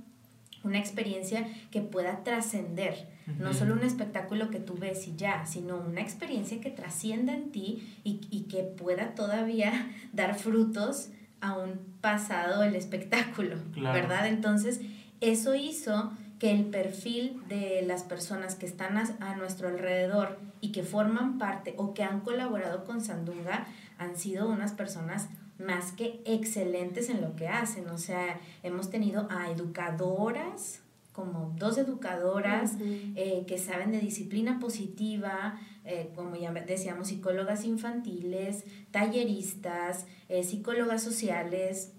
una 0.65 0.79
experiencia 0.79 1.47
que 1.71 1.81
pueda 1.81 2.23
trascender, 2.23 3.07
no 3.39 3.53
solo 3.53 3.73
un 3.73 3.83
espectáculo 3.83 4.49
que 4.49 4.59
tú 4.59 4.75
ves 4.75 5.07
y 5.07 5.15
ya, 5.15 5.45
sino 5.45 5.77
una 5.77 6.01
experiencia 6.01 6.59
que 6.59 6.71
trascienda 6.71 7.33
en 7.33 7.51
ti 7.51 7.99
y, 8.03 8.21
y 8.29 8.43
que 8.43 8.63
pueda 8.63 9.15
todavía 9.15 9.91
dar 10.13 10.35
frutos 10.35 11.09
aún 11.41 11.79
pasado 12.01 12.63
el 12.63 12.75
espectáculo, 12.75 13.57
¿verdad? 13.75 14.27
Entonces, 14.27 14.81
eso 15.21 15.55
hizo 15.55 16.11
que 16.39 16.51
el 16.51 16.65
perfil 16.65 17.41
de 17.47 17.83
las 17.85 18.03
personas 18.03 18.55
que 18.55 18.65
están 18.65 18.97
a, 18.97 19.05
a, 19.19 19.35
nuestro 19.35 19.69
alrededor 19.69 20.37
y 20.59 20.71
que 20.71 20.83
forman 20.83 21.37
parte 21.37 21.73
o 21.77 21.93
que 21.93 22.03
han 22.03 22.21
colaborado 22.21 22.83
con 22.83 23.01
Sandunga 23.01 23.67
han 23.97 24.17
sido 24.17 24.49
unas 24.49 24.73
personas 24.73 25.29
más 25.57 25.91
que 25.91 26.21
excelentes 26.25 27.09
en 27.09 27.21
lo 27.21 27.35
que 27.35 27.47
hacen. 27.47 27.89
O 27.89 27.97
sea, 27.97 28.39
hemos 28.63 28.89
tenido 28.89 29.27
a 29.29 29.51
educadoras, 29.51 30.81
como 31.11 31.55
dos 31.57 31.77
educadoras 31.77 32.73
eh, 32.81 33.45
que 33.47 33.57
saben 33.57 33.91
de 33.91 33.99
disciplina 33.99 34.59
positiva, 34.59 35.59
eh, 35.85 36.09
como 36.13 36.35
ya 36.35 36.51
decíamos, 36.51 37.07
psicólogas 37.07 37.63
infantiles, 37.63 38.65
talleristas, 38.91 40.07
eh, 40.27 40.43
psicólogas 40.43 41.01
sociales 41.01 41.93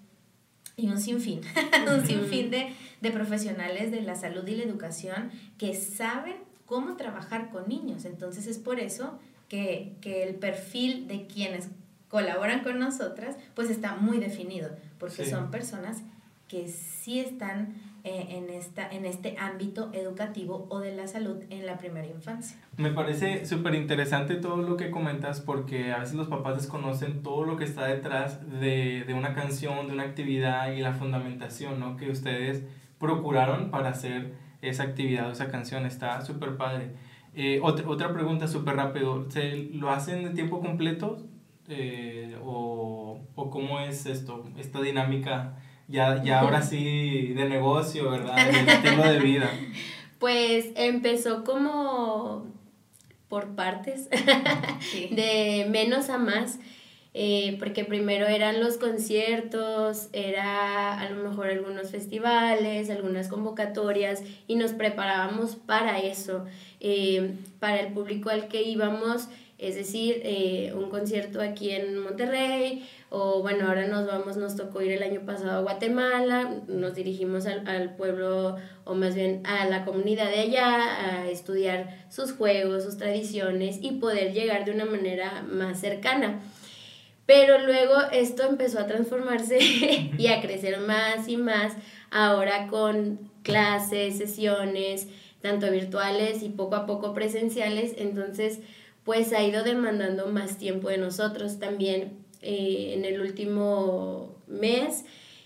y 0.77 0.89
un 0.89 1.01
sinfín, 1.01 1.41
un 1.91 2.07
sinfín 2.07 2.51
de, 2.51 2.75
de 3.01 3.11
profesionales 3.11 3.91
de 3.91 4.03
la 4.03 4.17
salud 4.17 4.47
y 4.47 4.57
la 4.57 4.65
educación 4.65 5.31
que 5.57 5.75
saben 5.75 6.37
cómo 6.67 6.97
trabajar 6.97 7.51
con 7.51 7.69
niños. 7.69 8.05
Entonces 8.05 8.47
es 8.47 8.59
por 8.59 8.81
eso 8.81 9.19
que, 9.49 9.95
que 10.03 10.25
el 10.25 10.35
perfil 10.35 11.09
de 11.09 11.27
quienes 11.27 11.71
colaboran 12.17 12.61
con 12.61 12.79
nosotras, 12.79 13.37
pues 13.55 13.69
está 13.69 13.95
muy 13.97 14.17
definido, 14.17 14.71
porque 14.99 15.27
son 15.27 15.51
personas 15.51 16.03
que 16.49 16.67
sí 16.67 17.21
están 17.21 17.75
eh, 18.05 18.27
en, 18.31 18.49
esta, 18.49 18.89
en 18.89 19.05
este 19.05 19.37
ámbito 19.39 19.91
educativo 19.93 20.67
o 20.71 20.81
de 20.81 20.97
la 20.97 21.09
salud 21.09 21.43
en 21.51 21.67
la 21.67 21.77
primera 21.77 22.07
infancia. 22.07 22.57
Me 22.79 22.91
parece 22.91 23.45
súper 23.45 23.75
interesante 23.75 24.37
todo 24.37 24.57
lo 24.63 24.79
que 24.79 24.91
comentas 24.91 25.43
porque 25.43 25.93
a 25.93 25.99
veces 25.99 26.15
los 26.15 26.29
papás 26.29 26.57
desconocen 26.57 27.23
todo 27.23 27.45
lo 27.45 27.59
que 27.59 27.65
está 27.65 27.85
detrás 27.85 28.41
de, 28.61 29.05
de 29.07 29.13
una 29.13 29.35
canción, 29.35 29.87
de 29.87 29.93
una 29.93 30.05
actividad 30.05 30.73
y 30.73 30.81
la 30.81 30.95
fundamentación 30.95 31.79
¿no? 31.79 31.99
que 31.99 32.11
ustedes 32.11 32.63
procuraron 32.99 33.71
para 33.71 33.91
hacer 33.91 34.33
esa 34.63 34.85
actividad 34.85 35.29
o 35.29 35.33
esa 35.33 35.49
canción. 35.51 35.85
Está 35.85 36.23
súper 36.23 36.57
padre. 36.57 36.93
Eh, 37.35 37.61
otra, 37.63 37.87
otra 37.87 38.15
pregunta 38.15 38.49
súper 38.49 38.77
rápido. 38.77 39.31
¿Se 39.31 39.69
lo 39.75 39.91
hacen 39.91 40.25
de 40.25 40.31
tiempo 40.31 40.61
completo? 40.61 41.27
Eh, 41.69 42.37
o, 42.45 43.21
o, 43.35 43.51
cómo 43.51 43.81
es 43.81 44.07
esto, 44.07 44.45
esta 44.57 44.81
dinámica 44.81 45.57
ya, 45.89 46.23
ya 46.23 46.41
ahora 46.41 46.63
sí 46.63 47.33
de 47.35 47.49
negocio, 47.49 48.11
¿verdad? 48.11 48.37
De 48.37 48.73
estilo 48.73 49.03
de 49.03 49.19
vida. 49.21 49.51
Pues 50.19 50.69
empezó 50.77 51.45
como 51.45 52.47
por 53.29 53.55
partes, 53.55 54.09
de 55.11 55.67
menos 55.69 56.09
a 56.09 56.17
más. 56.17 56.59
Eh, 57.19 57.57
porque 57.59 57.83
primero 57.83 58.27
eran 58.27 58.61
los 58.61 58.77
conciertos, 58.77 60.11
era 60.13 61.01
a 61.01 61.09
lo 61.09 61.27
mejor 61.27 61.47
algunos 61.47 61.91
festivales, 61.91 62.91
algunas 62.91 63.29
convocatorias 63.29 64.23
y 64.47 64.57
nos 64.57 64.73
preparábamos 64.73 65.57
para 65.57 65.99
eso, 65.99 66.45
eh, 66.81 67.37
para 67.59 67.81
el 67.81 67.95
público 67.95 68.29
al 68.29 68.49
que 68.49 68.65
íbamos 68.65 69.31
es 69.59 69.75
decir, 69.75 70.21
eh, 70.23 70.73
un 70.75 70.91
concierto 70.91 71.41
aquí 71.41 71.71
en 71.71 71.99
Monterrey, 71.99 72.87
o 73.09 73.41
bueno, 73.41 73.69
ahora 73.69 73.87
nos 73.87 74.07
vamos, 74.07 74.37
nos 74.37 74.55
tocó 74.55 74.83
ir 74.83 74.93
el 74.93 75.03
año 75.03 75.23
pasado 75.25 75.53
a 75.53 75.63
Guatemala, 75.63 76.61
nos 76.69 76.95
dirigimos 76.95 77.47
al, 77.47 77.67
al, 77.67 77.97
pueblo, 77.97 78.57
o 78.85 78.95
más 78.95 79.15
bien 79.15 79.43
a 79.47 79.65
la 79.67 79.85
comunidad 79.87 80.29
de 80.29 80.41
allá, 80.41 81.23
a 81.23 81.31
estudiar 81.31 82.07
sus 82.11 82.33
juegos, 82.33 82.85
sus 82.85 82.99
tradiciones 82.99 83.79
y 83.81 83.93
poder 83.93 84.35
llegar 84.35 84.67
de 84.67 84.73
una 84.73 84.85
manera 84.85 85.43
más 85.51 85.81
cercana. 85.81 86.41
Pero 87.25 87.59
luego 87.59 87.95
esto 88.13 88.45
empezó 88.45 88.79
a 88.79 88.87
transformarse 88.87 89.59
y 90.19 90.27
a 90.29 90.41
crecer 90.43 90.79
más 90.81 91.29
y 91.29 91.39
más, 91.39 91.73
ahora 92.11 92.69
con 92.69 93.31
clases, 93.43 94.19
sesiones, 94.19 95.09
tanto 95.41 95.71
virtuales 95.71 96.43
y 96.43 96.49
poco 96.51 96.77
a 96.77 96.87
poco 96.87 97.15
presenciales, 97.15 97.95
entonces 97.99 98.61
pues 99.07 99.33
ha 99.33 99.43
ido 99.43 99.63
demandando 99.63 100.27
más 100.27 100.59
tiempo 100.59 100.89
de 100.89 100.99
nosotros. 100.99 101.61
También 101.61 102.19
eh, 102.43 102.93
en 102.95 103.05
el 103.05 103.21
último 103.21 104.35
mes 104.49 105.05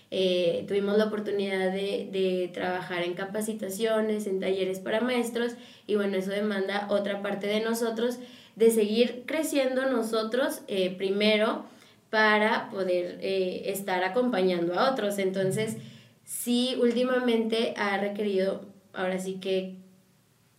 eh, 0.09 0.65
tuvimos 0.67 0.97
la 0.97 1.05
oportunidad 1.05 1.71
de, 1.71 2.49
trabajar 2.53 3.03
en 3.03 3.13
capacitaciones, 3.13 4.25
en 4.25 4.39
talleres 4.39 4.79
para 4.79 4.99
maestros 4.99 5.53
y 5.85 5.95
bueno, 5.95 6.17
eso 6.17 6.31
demanda 6.31 6.87
otra 6.89 7.21
parte 7.21 7.45
de 7.45 7.61
nosotros, 7.61 8.17
de 8.55 8.71
seguir 8.71 9.23
creciendo 9.27 9.85
nosotros 9.85 10.61
eh, 10.67 10.95
primero 10.97 11.63
para 12.09 12.69
poder 12.71 13.19
estar 13.21 14.03
acompañando 14.03 14.77
a 14.77 14.91
otros. 14.91 15.19
Entonces, 15.19 15.77
sí, 16.25 16.75
últimamente 16.81 17.75
ha 17.77 17.97
requerido, 17.99 18.65
ahora 18.91 19.19
sí 19.19 19.35
que 19.39 19.80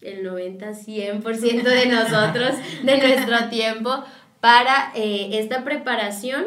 el 0.03 0.23
90, 0.23 0.71
100% 0.73 1.63
de 1.63 1.87
nosotros, 1.87 2.55
de 2.83 2.99
nuestro 2.99 3.49
tiempo, 3.49 4.05
para 4.41 4.93
eh, 4.95 5.39
esta 5.39 5.65
preparación, 5.65 6.47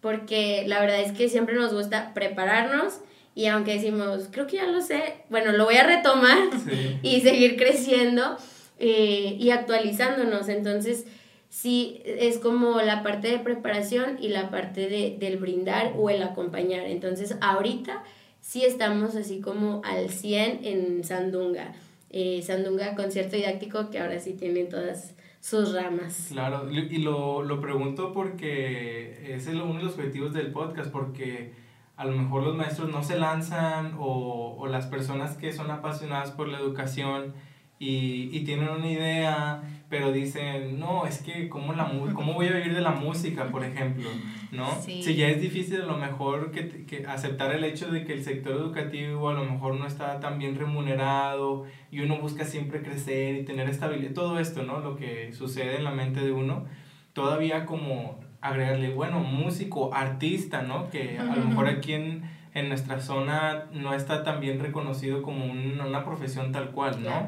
porque 0.00 0.64
la 0.66 0.80
verdad 0.80 1.00
es 1.00 1.12
que 1.12 1.28
siempre 1.28 1.54
nos 1.54 1.74
gusta 1.74 2.12
prepararnos 2.14 3.00
y 3.38 3.46
aunque 3.46 3.74
decimos, 3.74 4.28
creo 4.32 4.48
que 4.48 4.56
ya 4.56 4.66
lo 4.66 4.80
sé, 4.80 5.14
bueno, 5.30 5.52
lo 5.52 5.64
voy 5.64 5.76
a 5.76 5.86
retomar 5.86 6.38
y 7.02 7.20
seguir 7.20 7.56
creciendo 7.56 8.36
eh, 8.80 9.36
y 9.38 9.50
actualizándonos. 9.50 10.48
Entonces, 10.48 11.04
sí, 11.48 12.02
es 12.04 12.38
como 12.38 12.80
la 12.80 13.04
parte 13.04 13.28
de 13.28 13.38
preparación 13.38 14.18
y 14.20 14.30
la 14.30 14.50
parte 14.50 14.88
de, 14.88 15.16
del 15.20 15.36
brindar 15.36 15.92
o 15.96 16.10
el 16.10 16.20
acompañar. 16.24 16.86
Entonces, 16.86 17.36
ahorita 17.40 18.02
sí 18.40 18.64
estamos 18.64 19.14
así 19.14 19.40
como 19.40 19.82
al 19.84 20.10
100 20.10 20.64
en 20.64 21.04
Sandunga. 21.04 21.74
Eh, 22.10 22.42
Sandunga 22.42 22.94
concierto 22.94 23.36
didáctico 23.36 23.90
que 23.90 23.98
ahora 23.98 24.18
sí 24.18 24.34
tiene 24.34 24.64
todas 24.64 25.14
sus 25.40 25.74
ramas. 25.74 26.28
Claro, 26.30 26.70
y 26.70 26.98
lo, 26.98 27.42
lo 27.42 27.60
pregunto 27.60 28.12
porque 28.12 29.34
es 29.34 29.46
uno 29.46 29.74
de 29.74 29.82
los 29.82 29.94
objetivos 29.94 30.32
del 30.32 30.50
podcast, 30.52 30.90
porque 30.90 31.52
a 31.96 32.04
lo 32.04 32.16
mejor 32.16 32.44
los 32.44 32.56
maestros 32.56 32.90
no 32.90 33.02
se 33.02 33.18
lanzan 33.18 33.94
o, 33.98 34.56
o 34.58 34.66
las 34.68 34.86
personas 34.86 35.36
que 35.36 35.52
son 35.52 35.70
apasionadas 35.70 36.30
por 36.30 36.48
la 36.48 36.58
educación 36.58 37.34
y, 37.78 38.28
y, 38.32 38.44
tienen 38.44 38.68
una 38.68 38.90
idea, 38.90 39.62
pero 39.88 40.10
dicen, 40.12 40.80
no, 40.80 41.06
es 41.06 41.22
que 41.22 41.48
¿cómo, 41.48 41.72
la, 41.72 41.90
cómo 42.12 42.34
voy 42.34 42.48
a 42.48 42.52
vivir 42.52 42.74
de 42.74 42.80
la 42.80 42.90
música, 42.90 43.50
por 43.50 43.64
ejemplo? 43.64 44.08
¿no? 44.50 44.80
Si 44.80 45.14
ya 45.14 45.28
es 45.28 45.40
difícil 45.40 45.82
a 45.82 45.86
lo 45.86 45.96
mejor 45.96 46.50
que, 46.50 46.84
que, 46.86 47.06
aceptar 47.06 47.54
el 47.54 47.64
hecho 47.64 47.90
de 47.90 48.04
que 48.04 48.14
el 48.14 48.24
sector 48.24 48.52
educativo 48.52 49.28
a 49.28 49.34
lo 49.34 49.44
mejor 49.44 49.74
no 49.74 49.86
está 49.86 50.20
tan 50.20 50.38
bien 50.38 50.56
remunerado 50.56 51.66
y 51.90 52.00
uno 52.00 52.18
busca 52.18 52.44
siempre 52.44 52.82
crecer 52.82 53.36
y 53.36 53.44
tener 53.44 53.68
estabilidad, 53.68 54.12
todo 54.12 54.38
esto, 54.38 54.62
¿no? 54.62 54.80
Lo 54.80 54.96
que 54.96 55.32
sucede 55.32 55.76
en 55.76 55.84
la 55.84 55.90
mente 55.90 56.20
de 56.20 56.32
uno, 56.32 56.64
todavía 57.12 57.66
como 57.66 58.20
agregarle, 58.40 58.90
bueno, 58.90 59.20
músico, 59.20 59.94
artista, 59.94 60.62
¿no? 60.62 60.90
Que 60.90 61.18
a 61.18 61.36
lo 61.36 61.44
mejor 61.44 61.68
aquí 61.68 61.92
en, 61.92 62.22
en, 62.58 62.68
nuestra 62.68 63.00
zona 63.00 63.66
no 63.72 63.94
está 63.94 64.22
tan 64.22 64.40
bien 64.40 64.60
reconocido 64.60 65.22
como 65.22 65.46
una 65.46 66.04
profesión 66.04 66.52
tal 66.52 66.70
cual, 66.70 67.02
¿no? 67.02 67.26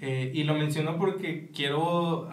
Eh, 0.00 0.30
y 0.34 0.44
lo 0.44 0.54
menciono 0.54 0.96
porque 0.96 1.50
quiero 1.52 2.28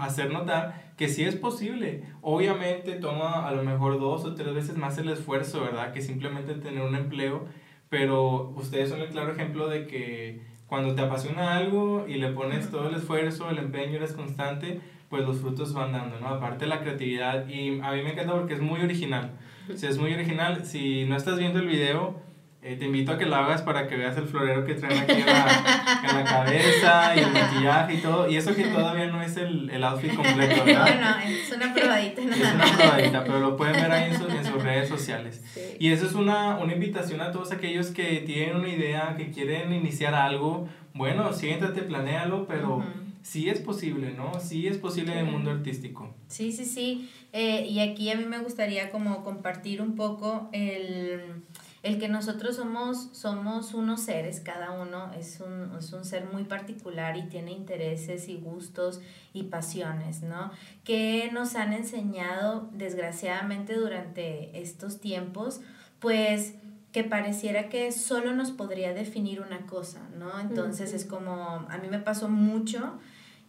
hacer 0.00 0.32
notar 0.32 0.88
que 0.96 1.08
sí 1.08 1.24
es 1.24 1.36
posible. 1.36 2.02
Obviamente 2.20 2.94
toma 2.94 3.46
a 3.48 3.52
lo 3.52 3.62
mejor 3.62 4.00
dos 4.00 4.24
o 4.24 4.34
tres 4.34 4.52
veces 4.52 4.76
más 4.76 4.98
el 4.98 5.08
esfuerzo, 5.08 5.60
¿verdad? 5.62 5.92
Que 5.92 6.02
simplemente 6.02 6.54
tener 6.54 6.82
un 6.82 6.96
empleo, 6.96 7.46
pero 7.88 8.50
ustedes 8.56 8.90
son 8.90 9.00
el 9.00 9.08
claro 9.08 9.32
ejemplo 9.32 9.68
de 9.68 9.86
que 9.86 10.42
cuando 10.66 10.94
te 10.94 11.00
apasiona 11.00 11.56
algo 11.56 12.04
y 12.06 12.14
le 12.14 12.32
pones 12.32 12.70
todo 12.70 12.88
el 12.88 12.96
esfuerzo, 12.96 13.48
el 13.48 13.58
empeño, 13.58 13.96
eres 13.96 14.12
constante, 14.12 14.80
pues 15.08 15.24
los 15.24 15.38
frutos 15.38 15.72
van 15.72 15.92
dando, 15.92 16.18
¿no? 16.20 16.28
Aparte 16.28 16.66
la 16.66 16.80
creatividad 16.80 17.48
y 17.48 17.80
a 17.80 17.92
mí 17.92 18.02
me 18.02 18.12
encanta 18.12 18.34
porque 18.34 18.54
es 18.54 18.60
muy 18.60 18.80
original. 18.80 19.30
Si 19.76 19.86
es 19.86 19.98
muy 19.98 20.12
original, 20.14 20.64
si 20.64 21.04
no 21.04 21.16
estás 21.16 21.38
viendo 21.38 21.58
el 21.58 21.66
video, 21.66 22.20
eh, 22.60 22.76
te 22.76 22.86
invito 22.86 23.12
a 23.12 23.18
que 23.18 23.26
lo 23.26 23.36
hagas 23.36 23.62
para 23.62 23.86
que 23.86 23.96
veas 23.96 24.16
el 24.16 24.26
florero 24.26 24.64
que 24.64 24.74
traen 24.74 24.98
aquí 24.98 25.12
en 25.12 25.26
la, 25.26 26.00
en 26.02 26.16
la, 26.16 26.24
cabeza 26.24 27.16
y 27.16 27.20
el 27.20 27.32
maquillaje 27.32 27.94
y 27.94 27.98
todo. 27.98 28.28
Y 28.28 28.36
eso 28.36 28.54
que 28.54 28.64
todavía 28.64 29.06
no 29.06 29.22
es 29.22 29.36
el, 29.36 29.70
el 29.70 29.84
outfit 29.84 30.14
completo, 30.14 30.64
¿verdad? 30.66 30.82
Bueno, 30.82 31.16
es 31.24 31.52
una 31.52 31.72
probadita. 31.72 32.22
Es 32.22 32.54
una 32.54 32.76
probadita, 32.76 33.24
pero 33.24 33.40
lo 33.40 33.56
pueden 33.56 33.74
ver 33.74 33.92
ahí 33.92 34.12
en, 34.12 34.36
en 34.36 34.44
sus 34.44 34.62
redes 34.62 34.88
sociales. 34.88 35.42
Y 35.78 35.92
eso 35.92 36.06
es 36.06 36.14
una, 36.14 36.56
una 36.56 36.72
invitación 36.72 37.20
a 37.20 37.30
todos 37.30 37.52
aquellos 37.52 37.88
que 37.88 38.22
tienen 38.26 38.56
una 38.56 38.68
idea, 38.68 39.14
que 39.16 39.30
quieren 39.30 39.72
iniciar 39.72 40.14
algo. 40.14 40.68
Bueno, 40.94 41.32
siéntate, 41.32 41.82
planéalo, 41.82 42.46
pero 42.48 42.82
sí 43.22 43.48
es 43.48 43.60
posible, 43.60 44.12
¿no? 44.12 44.40
Sí 44.40 44.66
es 44.66 44.78
posible 44.78 45.12
en 45.12 45.26
el 45.26 45.32
mundo 45.32 45.50
artístico. 45.50 46.14
Sí, 46.28 46.52
sí, 46.52 46.64
sí. 46.64 47.10
Eh, 47.32 47.66
y 47.66 47.80
aquí 47.80 48.10
a 48.10 48.16
mí 48.16 48.24
me 48.24 48.38
gustaría 48.38 48.90
como 48.90 49.24
compartir 49.24 49.82
un 49.82 49.94
poco 49.94 50.48
el, 50.52 51.44
el 51.82 51.98
que 51.98 52.08
nosotros 52.08 52.56
somos, 52.56 53.10
somos 53.12 53.74
unos 53.74 54.02
seres, 54.02 54.40
cada 54.40 54.72
uno 54.72 55.12
es 55.12 55.40
un, 55.40 55.76
es 55.78 55.92
un 55.92 56.04
ser 56.04 56.26
muy 56.32 56.44
particular 56.44 57.16
y 57.16 57.28
tiene 57.28 57.52
intereses 57.52 58.28
y 58.28 58.36
gustos 58.36 59.00
y 59.32 59.44
pasiones, 59.44 60.22
¿no? 60.22 60.50
Que 60.84 61.30
nos 61.32 61.54
han 61.54 61.72
enseñado, 61.72 62.70
desgraciadamente, 62.72 63.74
durante 63.74 64.60
estos 64.60 65.00
tiempos, 65.00 65.60
pues 66.00 66.54
que 66.92 67.04
pareciera 67.04 67.68
que 67.68 67.92
solo 67.92 68.34
nos 68.34 68.50
podría 68.50 68.94
definir 68.94 69.40
una 69.40 69.66
cosa, 69.66 70.00
¿no? 70.18 70.40
Entonces 70.40 70.94
es 70.94 71.04
como, 71.04 71.66
a 71.68 71.78
mí 71.82 71.88
me 71.88 71.98
pasó 71.98 72.28
mucho 72.28 72.98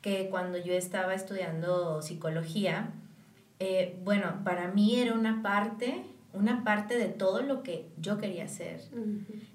que 0.02 0.30
cuando 0.30 0.58
yo 0.58 0.74
estaba 0.74 1.14
estudiando 1.14 2.02
psicología, 2.02 2.92
eh, 3.60 4.00
bueno, 4.04 4.42
para 4.44 4.70
mí 4.70 4.96
era 5.00 5.14
una 5.14 5.42
parte, 5.42 6.04
una 6.34 6.64
parte 6.64 6.98
de 6.98 7.08
todo 7.08 7.42
lo 7.42 7.64
que 7.64 7.90
yo 7.98 8.18
quería 8.18 8.46
hacer. 8.46 8.82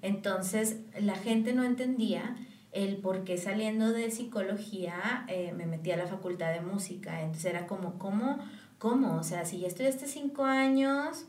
Entonces, 0.01 0.77
la 0.99 1.15
gente 1.15 1.53
no 1.53 1.63
entendía 1.63 2.35
el 2.71 2.97
por 2.97 3.23
qué 3.23 3.37
saliendo 3.37 3.93
de 3.93 4.11
psicología 4.11 5.25
eh, 5.29 5.53
me 5.55 5.65
metí 5.65 5.91
a 5.91 5.97
la 5.97 6.07
facultad 6.07 6.51
de 6.51 6.61
música. 6.61 7.21
Entonces 7.21 7.45
era 7.45 7.67
como, 7.67 7.97
¿cómo? 7.97 8.39
¿Cómo? 8.77 9.15
O 9.15 9.23
sea, 9.23 9.45
si 9.45 9.59
ya 9.59 9.67
estudiaste 9.67 10.07
cinco 10.07 10.43
años, 10.43 11.25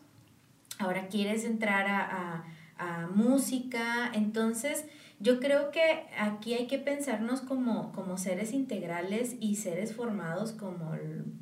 ahora 0.79 1.09
quieres 1.09 1.45
entrar 1.45 1.87
a, 1.89 2.45
a, 2.79 3.07
música. 3.15 4.11
Entonces, 4.13 4.85
yo 5.19 5.41
creo 5.41 5.71
que 5.71 6.07
aquí 6.19 6.55
hay 6.55 6.67
que 6.67 6.79
pensarnos 6.79 7.41
como, 7.41 7.93
como 7.93 8.19
seres 8.19 8.53
integrales 8.53 9.37
y 9.41 9.57
seres 9.57 9.95
formados, 9.95 10.53
como 10.53 10.93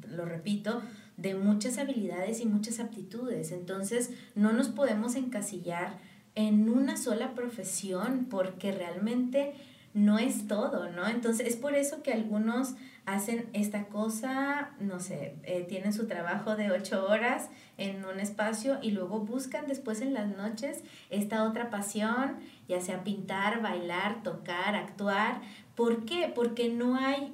lo 0.09 0.25
repito, 0.25 0.83
de 1.17 1.35
muchas 1.35 1.79
habilidades 1.79 2.41
y 2.41 2.47
muchas 2.47 2.79
aptitudes. 2.79 3.51
Entonces, 3.51 4.13
no 4.35 4.53
nos 4.53 4.69
podemos 4.69 5.17
encasillar 5.17 5.99
en 6.35 6.69
una 6.69 6.97
sola 6.97 7.35
profesión 7.35 8.27
porque 8.29 8.73
realmente 8.73 9.55
no 9.95 10.19
es 10.19 10.49
todo, 10.49 10.91
¿no? 10.91 11.09
Entonces, 11.09 11.47
es 11.47 11.57
por 11.57 11.75
eso 11.75 12.03
que 12.03 12.13
algunos 12.13 12.75
hacen 13.07 13.49
esta 13.53 13.85
cosa, 13.85 14.71
no 14.81 14.99
sé, 14.99 15.37
eh, 15.45 15.65
tienen 15.69 15.93
su 15.93 16.07
trabajo 16.07 16.57
de 16.57 16.73
ocho 16.73 17.07
horas 17.07 17.49
en 17.79 18.05
un 18.05 18.19
espacio 18.19 18.79
y 18.83 18.91
luego 18.91 19.21
buscan 19.21 19.67
después 19.67 20.01
en 20.01 20.13
las 20.13 20.27
noches 20.37 20.83
esta 21.11 21.45
otra 21.45 21.71
pasión, 21.71 22.37
ya 22.69 22.81
sea 22.81 23.05
pintar, 23.05 23.63
bailar, 23.63 24.23
tocar, 24.23 24.75
actuar. 24.75 25.41
¿Por 25.77 26.05
qué? 26.05 26.33
Porque 26.35 26.69
no 26.71 26.97
hay 26.97 27.33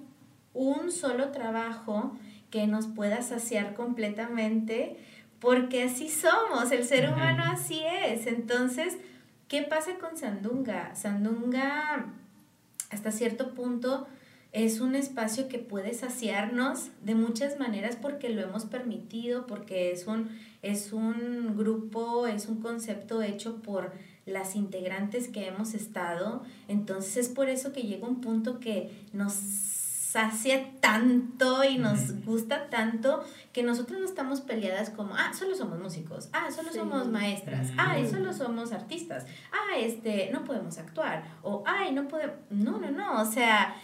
un 0.53 0.93
solo 0.93 1.31
trabajo 1.31 2.17
que 2.51 2.67
nos 2.67 2.87
pueda 2.87 3.23
saciar 3.23 3.75
completamente, 3.75 4.99
porque 5.39 5.85
así 5.85 6.11
somos, 6.11 6.73
el 6.73 6.85
ser 6.85 7.11
humano 7.11 7.45
así 7.47 7.81
es. 8.05 8.27
Entonces, 8.27 8.99
¿qué 9.49 9.63
pasa 9.63 9.93
con 9.99 10.17
Sandunga? 10.19 10.95
Sandunga, 10.97 12.13
hasta 12.91 13.13
cierto 13.13 13.55
punto, 13.55 14.07
es 14.53 14.81
un 14.81 14.97
espacio 14.97 15.49
que 15.49 15.59
puede 15.59 15.95
saciarnos 15.95 16.89
de 17.05 17.15
muchas 17.15 17.59
maneras 17.59 17.97
porque 17.97 18.29
lo 18.31 18.43
hemos 18.43 18.65
permitido, 18.65 19.47
porque 19.47 19.93
es 19.93 20.07
un, 20.09 20.29
es 20.63 20.93
un 20.93 21.57
grupo, 21.57 22.27
es 22.27 22.49
un 22.49 22.61
concepto 22.61 23.23
hecho 23.23 23.63
por 23.63 23.93
las 24.27 24.57
integrantes 24.57 25.29
que 25.29 25.47
hemos 25.47 25.75
estado. 25.75 26.43
Entonces 26.67 27.17
es 27.17 27.29
por 27.29 27.49
eso 27.49 27.73
que 27.73 27.83
llega 27.83 28.09
un 28.09 28.21
punto 28.21 28.59
que 28.59 28.91
nos 29.13 29.80
sacia 30.11 30.73
tanto 30.81 31.63
y 31.63 31.79
nos 31.79 32.25
gusta 32.25 32.69
tanto 32.69 33.23
que 33.53 33.63
nosotros 33.63 34.01
no 34.01 34.05
estamos 34.05 34.41
peleadas 34.41 34.91
como, 34.91 35.15
ah, 35.15 35.33
solo 35.33 35.55
somos 35.55 35.79
músicos, 35.79 36.29
ah, 36.33 36.51
solo 36.51 36.73
somos 36.73 37.07
maestras, 37.07 37.69
ah, 37.79 37.97
solo 38.11 38.33
somos 38.33 38.73
artistas, 38.73 39.25
ah, 39.53 39.79
este, 39.79 40.31
no 40.33 40.43
podemos 40.43 40.79
actuar, 40.79 41.23
o, 41.43 41.63
ay, 41.65 41.93
no 41.93 42.09
podemos, 42.09 42.35
no, 42.51 42.79
no, 42.79 42.91
no, 42.91 43.23
o 43.23 43.25
sea, 43.25 43.77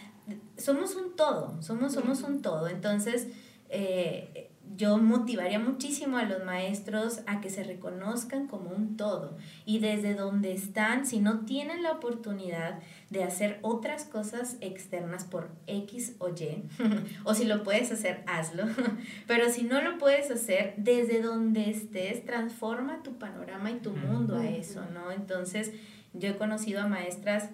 somos 0.57 0.95
un 0.95 1.15
todo, 1.15 1.61
somos, 1.61 1.93
somos 1.93 2.21
un 2.23 2.41
todo. 2.41 2.67
Entonces, 2.67 3.29
eh, 3.69 4.46
yo 4.77 4.97
motivaría 4.99 5.57
muchísimo 5.57 6.17
a 6.17 6.23
los 6.23 6.45
maestros 6.45 7.21
a 7.25 7.41
que 7.41 7.49
se 7.49 7.63
reconozcan 7.63 8.47
como 8.47 8.69
un 8.69 8.95
todo. 8.95 9.35
Y 9.65 9.79
desde 9.79 10.13
donde 10.13 10.53
están, 10.53 11.07
si 11.07 11.19
no 11.19 11.45
tienen 11.45 11.81
la 11.81 11.93
oportunidad 11.93 12.79
de 13.09 13.23
hacer 13.23 13.57
otras 13.63 14.05
cosas 14.05 14.57
externas 14.61 15.23
por 15.23 15.49
X 15.65 16.15
o 16.19 16.29
Y, 16.29 16.63
o 17.23 17.33
si 17.33 17.45
lo 17.45 17.63
puedes 17.63 17.91
hacer, 17.91 18.23
hazlo, 18.27 18.65
pero 19.27 19.49
si 19.49 19.63
no 19.63 19.81
lo 19.81 19.97
puedes 19.97 20.29
hacer, 20.29 20.75
desde 20.77 21.23
donde 21.23 21.71
estés, 21.71 22.23
transforma 22.23 23.01
tu 23.01 23.17
panorama 23.17 23.71
y 23.71 23.79
tu 23.79 23.91
mundo 23.91 24.37
a 24.37 24.47
eso, 24.47 24.85
¿no? 24.93 25.11
Entonces, 25.11 25.71
yo 26.13 26.29
he 26.29 26.37
conocido 26.37 26.81
a 26.81 26.87
maestras 26.87 27.49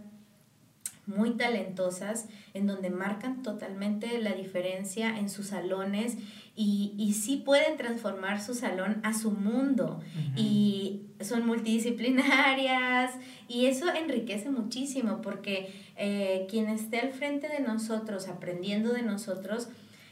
muy 1.06 1.32
talentosas, 1.32 2.28
en 2.54 2.68
donde 2.68 2.90
marcan 2.90 3.42
totalmente 3.42 4.20
la 4.22 4.34
diferencia 4.34 5.18
en 5.18 5.30
sus 5.30 5.48
salones 5.48 6.18
y, 6.56 6.94
y 6.98 7.14
sí 7.14 7.38
pueden 7.38 7.78
transformar 7.78 8.42
su 8.42 8.54
salón 8.54 9.00
a 9.04 9.14
su 9.14 9.32
mundo. 9.32 10.02
Y 10.36 11.02
son 11.20 11.46
multidisciplinarias 11.46 13.16
y 13.48 13.66
eso 13.66 13.94
enriquece 13.94 14.50
muchísimo 14.50 15.22
porque 15.22 15.74
eh, 15.96 16.48
quien 16.50 16.70
esté 16.70 17.00
al 17.00 17.12
frente 17.12 17.48
de 17.50 17.60
nosotros, 17.60 18.28
aprendiendo 18.28 18.94
de 18.94 19.04
nosotros, 19.04 19.70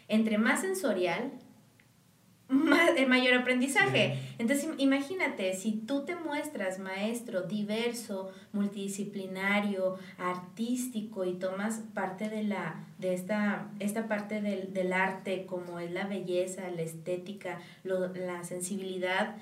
entre 0.07 0.37
más 0.37 0.61
sensorial, 0.61 1.31
más, 2.51 2.91
el 2.97 3.07
mayor 3.07 3.33
aprendizaje. 3.33 4.19
Entonces, 4.37 4.69
imagínate, 4.77 5.53
si 5.55 5.71
tú 5.71 6.05
te 6.05 6.15
muestras 6.15 6.79
maestro 6.79 7.43
diverso, 7.43 8.29
multidisciplinario, 8.53 9.97
artístico 10.17 11.25
y 11.25 11.33
tomas 11.33 11.81
parte 11.93 12.29
de, 12.29 12.43
la, 12.43 12.85
de 12.99 13.13
esta, 13.13 13.69
esta 13.79 14.07
parte 14.07 14.41
del, 14.41 14.73
del 14.73 14.93
arte, 14.93 15.45
como 15.45 15.79
es 15.79 15.91
la 15.91 16.05
belleza, 16.05 16.69
la 16.69 16.81
estética, 16.81 17.59
la 17.83 18.43
sensibilidad, 18.43 19.37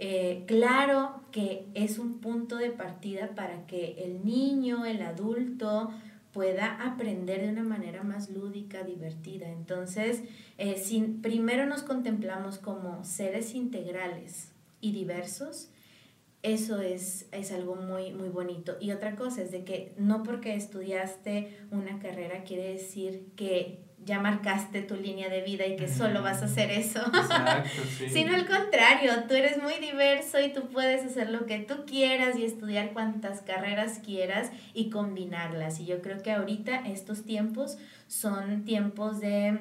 eh, 0.00 0.44
claro 0.46 1.22
que 1.32 1.66
es 1.74 1.98
un 1.98 2.20
punto 2.20 2.56
de 2.56 2.70
partida 2.70 3.30
para 3.34 3.66
que 3.66 3.96
el 4.04 4.24
niño, 4.24 4.84
el 4.84 5.02
adulto, 5.02 5.90
pueda 6.38 6.80
aprender 6.86 7.40
de 7.40 7.48
una 7.48 7.64
manera 7.64 8.04
más 8.04 8.30
lúdica, 8.30 8.84
divertida. 8.84 9.48
Entonces, 9.48 10.22
eh, 10.56 10.76
si 10.76 11.00
primero 11.00 11.66
nos 11.66 11.82
contemplamos 11.82 12.58
como 12.58 13.02
seres 13.02 13.56
integrales 13.56 14.52
y 14.80 14.92
diversos, 14.92 15.68
eso 16.42 16.80
es, 16.80 17.26
es 17.32 17.52
algo 17.52 17.74
muy, 17.74 18.12
muy 18.12 18.28
bonito. 18.28 18.76
Y 18.80 18.92
otra 18.92 19.16
cosa 19.16 19.42
es 19.42 19.50
de 19.50 19.64
que 19.64 19.92
no 19.96 20.22
porque 20.22 20.54
estudiaste 20.54 21.58
una 21.70 21.98
carrera 21.98 22.44
quiere 22.44 22.72
decir 22.72 23.26
que 23.36 23.88
ya 24.04 24.20
marcaste 24.20 24.82
tu 24.82 24.94
línea 24.94 25.28
de 25.28 25.42
vida 25.42 25.66
y 25.66 25.76
que 25.76 25.88
solo 25.88 26.22
vas 26.22 26.40
a 26.42 26.46
hacer 26.46 26.70
eso. 26.70 27.00
Exacto, 27.00 27.82
sí. 27.98 28.08
Sino 28.12 28.34
al 28.34 28.46
contrario, 28.46 29.12
tú 29.28 29.34
eres 29.34 29.62
muy 29.62 29.74
diverso 29.74 30.40
y 30.40 30.52
tú 30.52 30.68
puedes 30.68 31.04
hacer 31.04 31.28
lo 31.28 31.44
que 31.44 31.58
tú 31.58 31.84
quieras 31.84 32.36
y 32.38 32.44
estudiar 32.44 32.92
cuantas 32.92 33.42
carreras 33.42 33.98
quieras 33.98 34.50
y 34.72 34.88
combinarlas. 34.88 35.80
Y 35.80 35.86
yo 35.86 36.00
creo 36.00 36.22
que 36.22 36.32
ahorita 36.32 36.88
estos 36.88 37.24
tiempos 37.24 37.76
son 38.06 38.64
tiempos 38.64 39.20
de 39.20 39.58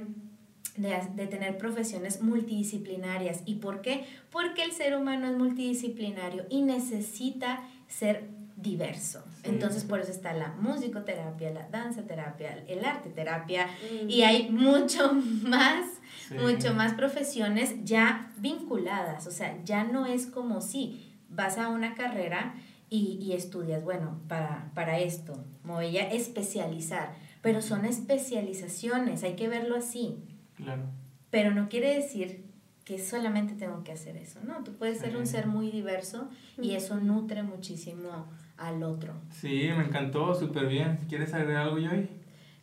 de, 0.78 0.96
de, 1.16 1.28
tener 1.28 1.58
profesiones 1.58 2.22
multidisciplinarias. 2.22 3.42
¿Y 3.46 3.56
por 3.56 3.82
qué? 3.82 4.06
Porque 4.32 4.64
el 4.64 4.72
ser 4.72 4.96
humano 4.96 5.28
es 5.28 5.38
multidisciplinario 5.38 6.46
y 6.50 6.62
necesita 6.62 7.64
ser 7.88 8.38
diverso. 8.58 9.24
Entonces 9.44 9.84
por 9.84 10.00
eso 10.00 10.12
está 10.12 10.34
la 10.34 10.50
musicoterapia, 10.60 11.52
la 11.52 11.70
danza 11.70 12.02
terapia, 12.02 12.64
el 12.68 12.84
arte 12.84 13.10
terapia 13.10 13.68
y 14.08 14.24
hay 14.24 14.50
mucho 14.50 15.14
más, 15.44 15.86
mucho 16.32 16.74
más 16.74 16.94
profesiones 16.94 17.76
ya 17.84 18.32
vinculadas, 18.38 19.28
o 19.28 19.32
sea, 19.32 19.64
ya 19.64 19.84
no 19.84 20.08
es 20.08 20.26
como 20.26 20.62
si 20.62 21.14
vas 21.30 21.60
a 21.60 21.70
una 21.70 21.94
carrera 21.94 22.56
y, 22.90 23.20
y 23.22 23.34
estudias, 23.34 23.84
bueno, 23.84 24.22
para, 24.28 24.72
para 24.74 25.00
esto, 25.00 25.44
me 25.64 25.74
voy 25.74 25.98
a 26.00 26.10
especializar, 26.12 27.14
pero 27.44 27.62
son 27.62 27.86
especializaciones, 27.86 29.24
hay 29.24 29.36
que 29.36 29.48
verlo 29.48 29.76
así. 29.76 30.18
Claro. 30.58 30.84
Pero 31.30 31.52
no 31.52 31.70
quiere 31.70 31.96
decir 31.96 32.44
que 32.84 33.00
solamente 33.00 33.54
tengo 33.54 33.84
que 33.84 33.92
hacer 33.92 34.18
eso, 34.18 34.40
¿no? 34.44 34.64
Tú 34.64 34.74
puedes 34.74 35.00
ser 35.00 35.18
un 35.18 35.28
ser 35.28 35.48
muy 35.48 35.72
diverso 35.72 36.30
y 36.62 36.74
eso 36.76 36.96
nutre 36.96 37.44
muchísimo 37.44 38.28
al 38.58 38.82
otro. 38.84 39.14
Sí, 39.32 39.70
me 39.78 39.84
encantó, 39.84 40.34
súper 40.34 40.68
bien. 40.68 41.00
¿Quieres 41.10 41.34
agregar 41.34 41.64
algo, 41.64 41.78
Joy? 41.78 42.08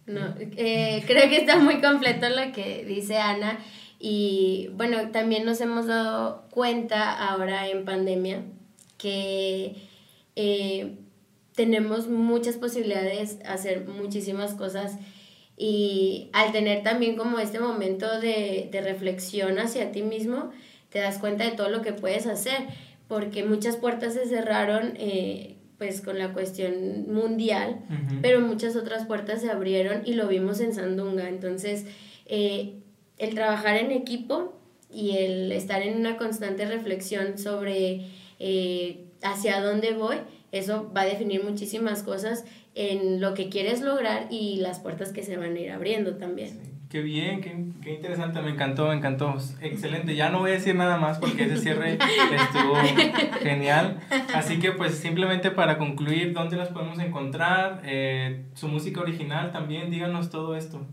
No, 0.06 0.34
eh, 0.38 1.02
creo 1.06 1.28
que 1.28 1.36
está 1.36 1.58
muy 1.58 1.80
completo 1.80 2.28
lo 2.28 2.52
que 2.52 2.84
dice 2.84 3.18
Ana. 3.18 3.58
Y 4.00 4.70
bueno, 4.74 5.10
también 5.10 5.44
nos 5.44 5.60
hemos 5.60 5.86
dado 5.86 6.46
cuenta 6.50 7.28
ahora 7.28 7.68
en 7.68 7.84
pandemia 7.84 8.42
que 8.98 9.76
eh, 10.36 10.96
tenemos 11.54 12.08
muchas 12.08 12.56
posibilidades 12.56 13.38
de 13.38 13.44
hacer 13.44 13.86
muchísimas 13.86 14.54
cosas 14.54 14.98
y 15.56 16.30
al 16.32 16.52
tener 16.52 16.82
también 16.82 17.16
como 17.16 17.38
este 17.38 17.60
momento 17.60 18.20
de, 18.20 18.68
de 18.70 18.80
reflexión 18.80 19.58
hacia 19.58 19.92
ti 19.92 20.02
mismo, 20.02 20.50
te 20.90 21.00
das 21.00 21.18
cuenta 21.18 21.44
de 21.44 21.52
todo 21.52 21.68
lo 21.70 21.82
que 21.82 21.92
puedes 21.92 22.26
hacer, 22.26 22.58
porque 23.08 23.44
muchas 23.44 23.76
puertas 23.76 24.14
se 24.14 24.26
cerraron 24.26 24.94
eh, 24.96 25.56
pues 25.78 26.00
con 26.00 26.18
la 26.18 26.32
cuestión 26.32 27.12
mundial, 27.12 27.80
pero 28.22 28.40
muchas 28.40 28.76
otras 28.76 29.06
puertas 29.06 29.40
se 29.40 29.50
abrieron 29.50 30.02
y 30.04 30.14
lo 30.14 30.28
vimos 30.28 30.60
en 30.60 30.72
Sandunga. 30.72 31.28
Entonces, 31.28 31.84
eh, 32.26 32.76
el 33.18 33.34
trabajar 33.34 33.76
en 33.76 33.90
equipo 33.90 34.54
y 34.92 35.16
el 35.16 35.52
estar 35.52 35.82
en 35.82 35.98
una 35.98 36.16
constante 36.16 36.64
reflexión 36.64 37.38
sobre 37.38 38.06
eh, 38.38 39.04
hacia 39.22 39.60
dónde 39.60 39.94
voy, 39.94 40.16
eso 40.52 40.90
va 40.96 41.02
a 41.02 41.06
definir 41.06 41.42
muchísimas 41.42 42.02
cosas 42.04 42.44
en 42.74 43.20
lo 43.20 43.34
que 43.34 43.48
quieres 43.48 43.80
lograr 43.80 44.26
y 44.30 44.56
las 44.56 44.80
puertas 44.80 45.12
que 45.12 45.22
se 45.22 45.36
van 45.36 45.56
a 45.56 45.60
ir 45.60 45.70
abriendo 45.70 46.16
también. 46.16 46.74
Qué 46.94 47.02
bien, 47.02 47.40
qué, 47.40 47.52
qué, 47.82 47.94
interesante, 47.94 48.40
me 48.40 48.50
encantó, 48.50 48.86
me 48.86 48.94
encantó. 48.94 49.34
Excelente, 49.60 50.14
ya 50.14 50.30
no 50.30 50.38
voy 50.38 50.52
a 50.52 50.54
decir 50.54 50.76
nada 50.76 50.96
más 50.96 51.18
porque 51.18 51.44
ese 51.44 51.56
cierre 51.56 51.94
estuvo 51.94 52.76
genial. 53.42 53.98
Así 54.32 54.60
que 54.60 54.70
pues 54.70 54.94
simplemente 54.94 55.50
para 55.50 55.76
concluir, 55.76 56.32
¿dónde 56.32 56.56
las 56.56 56.68
podemos 56.68 57.00
encontrar? 57.00 57.82
Eh, 57.84 58.44
su 58.54 58.68
música 58.68 59.00
original 59.00 59.50
también, 59.50 59.90
díganos 59.90 60.30
todo 60.30 60.56
esto. 60.56 60.86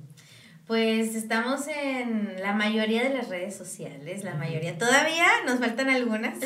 Pues 0.65 1.15
estamos 1.15 1.67
en 1.67 2.36
la 2.39 2.54
mayoría 2.54 3.04
de 3.04 3.13
las 3.13 3.30
redes 3.30 3.56
sociales, 3.56 4.24
la 4.24 4.34
mayoría. 4.34 4.80
Todavía 4.80 5.28
nos 5.46 5.60
faltan 5.60 5.89
algunas, 5.89 6.39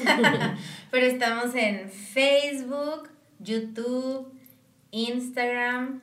pero 0.91 1.05
estamos 1.05 1.55
en 1.55 1.89
Facebook, 1.89 3.09
YouTube, 3.39 4.34
Instagram, 4.95 5.99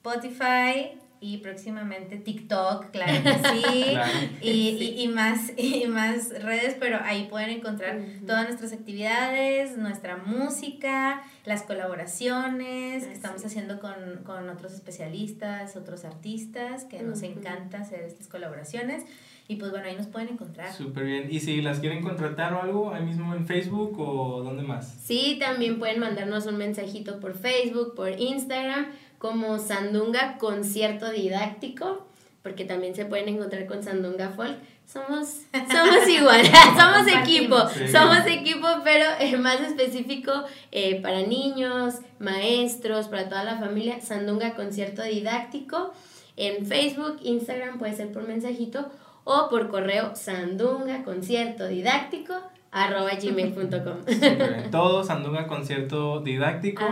Spotify, 0.00 0.96
y 1.24 1.38
próximamente 1.38 2.18
TikTok, 2.18 2.90
claro 2.90 3.12
que 3.24 3.48
sí, 3.48 3.96
Y, 4.42 4.94
y, 5.02 5.08
más, 5.08 5.52
y 5.56 5.86
más 5.86 6.28
redes, 6.42 6.76
pero 6.78 6.98
ahí 7.02 7.28
pueden 7.30 7.48
encontrar 7.48 7.98
todas 8.26 8.46
nuestras 8.46 8.74
actividades, 8.74 9.78
nuestra 9.78 10.18
música, 10.18 11.22
las 11.46 11.62
colaboraciones 11.62 13.06
que 13.06 13.12
estamos 13.14 13.42
haciendo 13.42 13.80
con, 13.80 13.94
con, 14.24 14.50
otros 14.50 14.74
especialistas, 14.74 15.76
otros 15.76 16.04
artistas, 16.04 16.84
que 16.84 17.02
nos 17.02 17.22
encanta 17.22 17.78
hacer 17.78 18.02
estas 18.02 18.28
colaboraciones. 18.28 19.04
Y 19.46 19.56
pues 19.56 19.70
bueno, 19.70 19.86
ahí 19.86 19.96
nos 19.96 20.06
pueden 20.06 20.30
encontrar. 20.30 20.72
Súper 20.72 21.04
bien. 21.04 21.28
¿Y 21.30 21.40
si 21.40 21.60
las 21.60 21.78
quieren 21.78 22.02
contratar 22.02 22.54
o 22.54 22.62
algo, 22.62 22.94
ahí 22.94 23.04
mismo 23.04 23.34
en 23.34 23.46
Facebook 23.46 23.98
o 23.98 24.42
dónde 24.42 24.62
más? 24.62 24.98
Sí, 25.02 25.36
también 25.38 25.78
pueden 25.78 26.00
mandarnos 26.00 26.46
un 26.46 26.56
mensajito 26.56 27.20
por 27.20 27.34
Facebook, 27.34 27.94
por 27.94 28.18
Instagram 28.18 28.86
como 29.24 29.58
Sandunga 29.58 30.36
Concierto 30.36 31.10
Didáctico, 31.10 32.06
porque 32.42 32.66
también 32.66 32.94
se 32.94 33.06
pueden 33.06 33.30
encontrar 33.30 33.64
con 33.64 33.82
Sandunga 33.82 34.28
Folk. 34.28 34.58
Somos, 34.84 35.46
somos 35.50 36.06
igual, 36.10 36.42
somos 36.78 37.10
equipo, 37.10 37.56
somos 37.90 38.26
equipo, 38.26 38.66
pero 38.84 39.06
es 39.18 39.40
más 39.40 39.62
específico 39.62 40.30
eh, 40.72 41.00
para 41.00 41.22
niños, 41.22 42.00
maestros, 42.18 43.08
para 43.08 43.30
toda 43.30 43.44
la 43.44 43.56
familia. 43.56 43.98
Sandunga 44.02 44.54
Concierto 44.54 45.02
Didáctico 45.02 45.94
en 46.36 46.66
Facebook, 46.66 47.16
Instagram, 47.22 47.78
puede 47.78 47.96
ser 47.96 48.12
por 48.12 48.28
mensajito 48.28 48.90
o 49.24 49.48
por 49.48 49.70
correo 49.70 50.14
sandunga 50.14 51.02
concierto 51.02 51.66
didáctico 51.66 52.34
arroba 52.74 53.12
gmail.com. 53.14 54.70
Todo 54.70 55.04
Sandunga 55.04 55.46
Concierto 55.46 56.20
Didáctico. 56.20 56.84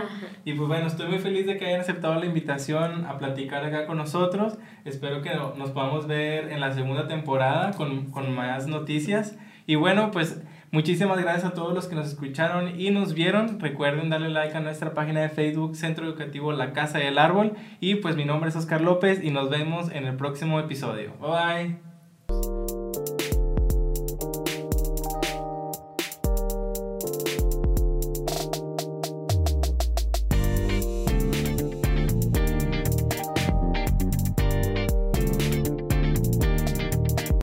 Y 0.45 0.53
pues 0.53 0.67
bueno, 0.67 0.87
estoy 0.87 1.09
muy 1.09 1.19
feliz 1.19 1.45
de 1.45 1.57
que 1.57 1.65
hayan 1.65 1.81
aceptado 1.81 2.15
la 2.15 2.25
invitación 2.25 3.05
a 3.05 3.17
platicar 3.17 3.65
acá 3.65 3.85
con 3.85 3.97
nosotros. 3.97 4.57
Espero 4.85 5.21
que 5.21 5.31
nos 5.35 5.71
podamos 5.71 6.07
ver 6.07 6.51
en 6.51 6.61
la 6.61 6.73
segunda 6.73 7.07
temporada 7.07 7.71
con, 7.73 8.11
con 8.11 8.33
más 8.33 8.65
noticias. 8.65 9.37
Y 9.67 9.75
bueno, 9.75 10.11
pues 10.11 10.41
muchísimas 10.71 11.19
gracias 11.19 11.51
a 11.51 11.53
todos 11.53 11.73
los 11.73 11.87
que 11.87 11.95
nos 11.95 12.07
escucharon 12.07 12.79
y 12.79 12.89
nos 12.91 13.13
vieron. 13.13 13.59
Recuerden 13.59 14.09
darle 14.09 14.29
like 14.29 14.55
a 14.55 14.61
nuestra 14.61 14.93
página 14.93 15.19
de 15.19 15.29
Facebook 15.29 15.75
Centro 15.75 16.05
Educativo 16.05 16.53
La 16.53 16.71
Casa 16.71 16.99
del 16.99 17.17
Árbol. 17.17 17.53
Y 17.81 17.95
pues 17.95 18.15
mi 18.15 18.23
nombre 18.23 18.49
es 18.49 18.55
Oscar 18.55 18.79
López 18.79 19.21
y 19.21 19.31
nos 19.31 19.49
vemos 19.49 19.91
en 19.91 20.05
el 20.05 20.15
próximo 20.15 20.61
episodio. 20.61 21.11
Bye 21.19 21.77
bye. 22.29 22.62